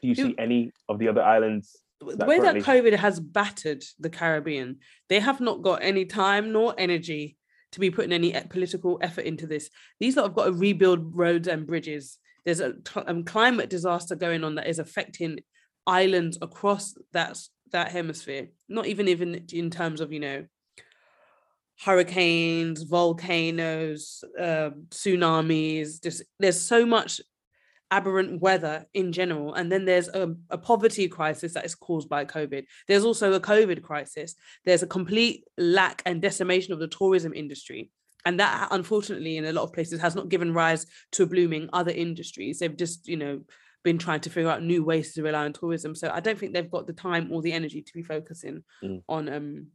Do 0.00 0.08
you 0.08 0.14
You- 0.16 0.24
see 0.28 0.34
any 0.38 0.72
of 0.88 0.98
the 0.98 1.08
other 1.08 1.22
islands? 1.22 1.76
The 2.00 2.26
way 2.26 2.38
that 2.38 2.56
COVID 2.56 2.94
has 2.96 3.18
battered 3.18 3.82
the 3.98 4.10
Caribbean, 4.10 4.78
they 5.08 5.20
have 5.20 5.40
not 5.40 5.62
got 5.62 5.82
any 5.82 6.04
time 6.04 6.52
nor 6.52 6.74
energy 6.76 7.36
to 7.72 7.80
be 7.80 7.90
putting 7.90 8.12
any 8.12 8.32
political 8.50 8.98
effort 9.02 9.24
into 9.24 9.46
this. 9.46 9.70
These 9.98 10.16
lot 10.16 10.24
have 10.24 10.34
got 10.34 10.44
to 10.46 10.52
rebuild 10.52 11.16
roads 11.16 11.48
and 11.48 11.66
bridges. 11.66 12.18
There's 12.44 12.60
a 12.60 12.74
um, 13.06 13.24
climate 13.24 13.70
disaster 13.70 14.14
going 14.14 14.44
on 14.44 14.56
that 14.56 14.68
is 14.68 14.78
affecting 14.78 15.40
islands 15.86 16.38
across 16.42 16.94
that 17.12 17.38
that 17.72 17.90
hemisphere. 17.92 18.48
Not 18.68 18.86
even 18.86 19.08
even 19.08 19.46
in 19.52 19.70
terms 19.70 20.00
of 20.00 20.12
you 20.12 20.20
know 20.20 20.44
hurricanes, 21.84 22.82
volcanoes, 22.82 24.22
um, 24.38 24.86
tsunamis. 24.90 26.02
Just 26.02 26.22
there's 26.38 26.60
so 26.60 26.86
much 26.86 27.20
aberrant 27.90 28.40
weather 28.40 28.86
in 28.94 29.12
general. 29.12 29.54
And 29.54 29.70
then 29.70 29.84
there's 29.84 30.08
a, 30.08 30.34
a, 30.50 30.58
poverty 30.58 31.08
crisis 31.08 31.54
that 31.54 31.64
is 31.64 31.74
caused 31.74 32.08
by 32.08 32.24
COVID. 32.24 32.64
There's 32.88 33.04
also 33.04 33.32
a 33.32 33.40
COVID 33.40 33.82
crisis. 33.82 34.34
There's 34.64 34.82
a 34.82 34.88
complete 34.88 35.44
lack 35.56 36.02
and 36.04 36.20
decimation 36.20 36.72
of 36.72 36.80
the 36.80 36.88
tourism 36.88 37.32
industry. 37.32 37.90
And 38.24 38.40
that, 38.40 38.68
unfortunately, 38.72 39.36
in 39.36 39.44
a 39.44 39.52
lot 39.52 39.62
of 39.62 39.72
places 39.72 40.00
has 40.00 40.16
not 40.16 40.28
given 40.28 40.52
rise 40.52 40.86
to 41.12 41.22
a 41.22 41.26
blooming 41.26 41.68
other 41.72 41.92
industries. 41.92 42.58
They've 42.58 42.76
just, 42.76 43.06
you 43.06 43.16
know, 43.16 43.42
been 43.84 43.98
trying 43.98 44.20
to 44.20 44.30
figure 44.30 44.50
out 44.50 44.64
new 44.64 44.82
ways 44.82 45.14
to 45.14 45.22
rely 45.22 45.44
on 45.44 45.52
tourism. 45.52 45.94
So 45.94 46.10
I 46.12 46.18
don't 46.18 46.36
think 46.36 46.52
they've 46.52 46.70
got 46.70 46.88
the 46.88 46.92
time 46.92 47.30
or 47.30 47.40
the 47.40 47.52
energy 47.52 47.82
to 47.82 47.92
be 47.94 48.02
focusing 48.02 48.64
mm. 48.82 49.00
on 49.08 49.28
um, 49.28 49.66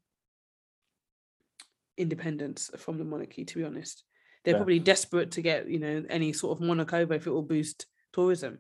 independence 1.97 2.69
from 2.78 2.97
the 2.97 3.06
monarchy, 3.06 3.45
to 3.45 3.58
be 3.58 3.63
honest. 3.63 4.04
They're 4.43 4.54
yeah. 4.54 4.58
probably 4.58 4.80
desperate 4.80 5.32
to 5.32 5.41
get, 5.41 5.69
you 5.69 5.80
know, 5.80 6.04
any 6.10 6.34
sort 6.34 6.58
of 6.58 6.65
monarch 6.65 6.93
over 6.93 7.13
if 7.13 7.26
it 7.26 7.32
will 7.32 7.41
boost 7.41 7.86
tourism. 8.13 8.60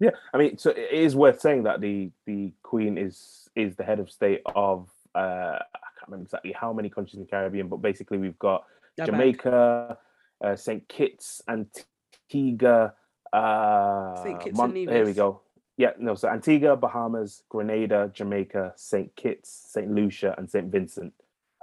Yeah, 0.00 0.10
I 0.32 0.38
mean, 0.38 0.58
so 0.58 0.70
it 0.70 0.90
is 0.92 1.14
worth 1.14 1.40
saying 1.40 1.64
that 1.64 1.80
the 1.80 2.10
the 2.26 2.52
Queen 2.62 2.98
is 2.98 3.48
is 3.54 3.76
the 3.76 3.84
head 3.84 4.00
of 4.00 4.10
state 4.10 4.42
of 4.54 4.90
uh, 5.14 5.58
I 5.58 5.88
can't 5.98 6.08
remember 6.08 6.24
exactly 6.24 6.52
how 6.52 6.72
many 6.72 6.90
countries 6.90 7.14
in 7.14 7.20
the 7.20 7.26
Caribbean, 7.26 7.68
but 7.68 7.76
basically 7.76 8.18
we've 8.18 8.38
got 8.38 8.64
Jamaica, 8.98 9.98
uh, 10.44 10.56
Saint 10.56 10.88
Kitts, 10.88 11.42
Antigua. 11.48 12.94
Uh, 13.32 14.22
Saint 14.22 14.40
Kitts 14.40 14.56
Mon- 14.56 14.76
and 14.76 14.90
Here 14.90 15.04
we 15.04 15.12
go. 15.12 15.40
Yeah, 15.76 15.90
no, 15.98 16.14
so 16.14 16.28
Antigua, 16.28 16.76
Bahamas, 16.76 17.42
Grenada, 17.48 18.10
Jamaica, 18.14 18.74
Saint 18.76 19.14
Kitts, 19.16 19.50
Saint 19.72 19.90
Lucia, 19.90 20.34
and 20.38 20.48
Saint 20.48 20.70
Vincent, 20.70 21.12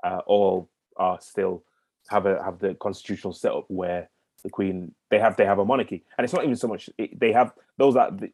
uh, 0.04 0.20
all 0.26 0.70
are 0.98 1.20
still 1.22 1.64
have 2.10 2.26
a 2.26 2.44
have 2.44 2.60
the 2.60 2.74
constitutional 2.76 3.34
setup 3.34 3.66
where 3.68 4.10
the 4.42 4.50
queen 4.50 4.94
they 5.10 5.20
have 5.20 5.38
they 5.38 5.46
have 5.46 5.60
a 5.60 5.66
monarchy. 5.66 6.04
And 6.18 6.26
it's 6.26 6.34
not 6.34 6.44
even 6.44 6.56
so 6.56 6.68
much 6.68 6.90
they 6.98 7.32
have 7.32 7.54
those 7.78 7.94
that 7.96 8.20
the, 8.20 8.32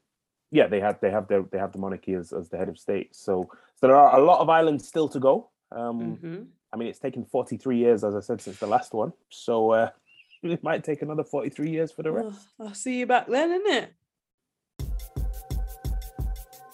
yeah 0.51 0.67
they 0.67 0.79
have 0.79 0.99
they 1.01 1.11
have 1.11 1.27
their 1.27 1.43
they 1.43 1.57
have 1.57 1.71
the 1.71 1.79
monarchy 1.79 2.13
as, 2.13 2.33
as 2.33 2.49
the 2.49 2.57
head 2.57 2.69
of 2.69 2.77
state. 2.77 3.15
So 3.15 3.49
so 3.75 3.87
there 3.87 3.95
are 3.95 4.19
a 4.19 4.23
lot 4.23 4.39
of 4.39 4.49
islands 4.49 4.87
still 4.87 5.09
to 5.09 5.19
go. 5.19 5.49
Um 5.71 6.17
mm-hmm. 6.17 6.43
i 6.73 6.77
mean 6.77 6.87
it's 6.87 6.99
taken 6.99 7.25
43 7.25 7.77
years 7.77 8.03
as 8.05 8.15
i 8.15 8.21
said 8.21 8.41
since 8.41 8.59
the 8.59 8.67
last 8.67 8.93
one. 8.93 9.13
So 9.29 9.71
uh 9.71 9.89
it 10.43 10.63
might 10.63 10.83
take 10.83 11.01
another 11.01 11.23
43 11.23 11.69
years 11.69 11.91
for 11.91 12.03
the 12.03 12.11
rest. 12.11 12.47
Oh, 12.59 12.67
i'll 12.67 12.73
see 12.73 12.99
you 12.99 13.05
back 13.05 13.27
then 13.27 13.51
isn't 13.51 13.73
it 13.73 13.93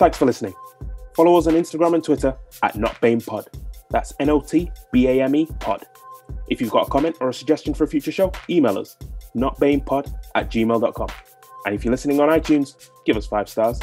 thanks 0.03 0.17
for 0.17 0.25
listening. 0.25 0.53
Follow 1.15 1.37
us 1.37 1.47
on 1.47 1.53
instagram 1.53 1.93
and 1.95 2.03
twitter 2.03 2.35
at 2.61 2.73
notbamepod. 2.73 3.47
That's 3.89 4.13
n-o-t-b-a-m-e 4.19 5.47
pod. 5.61 5.85
If 6.49 6.59
you've 6.59 6.71
got 6.71 6.87
a 6.87 6.91
comment 6.91 7.15
or 7.21 7.29
a 7.29 7.33
suggestion 7.33 7.73
for 7.73 7.85
a 7.85 7.87
future 7.87 8.11
show 8.11 8.31
email 8.49 8.77
us 8.77 8.97
notbamepod 9.35 10.13
at 10.35 10.49
gmail.com. 10.49 11.09
And 11.65 11.75
if 11.75 11.85
you're 11.85 11.91
listening 11.91 12.19
on 12.19 12.29
iTunes, 12.29 12.89
give 13.05 13.17
us 13.17 13.25
five 13.25 13.47
stars. 13.47 13.79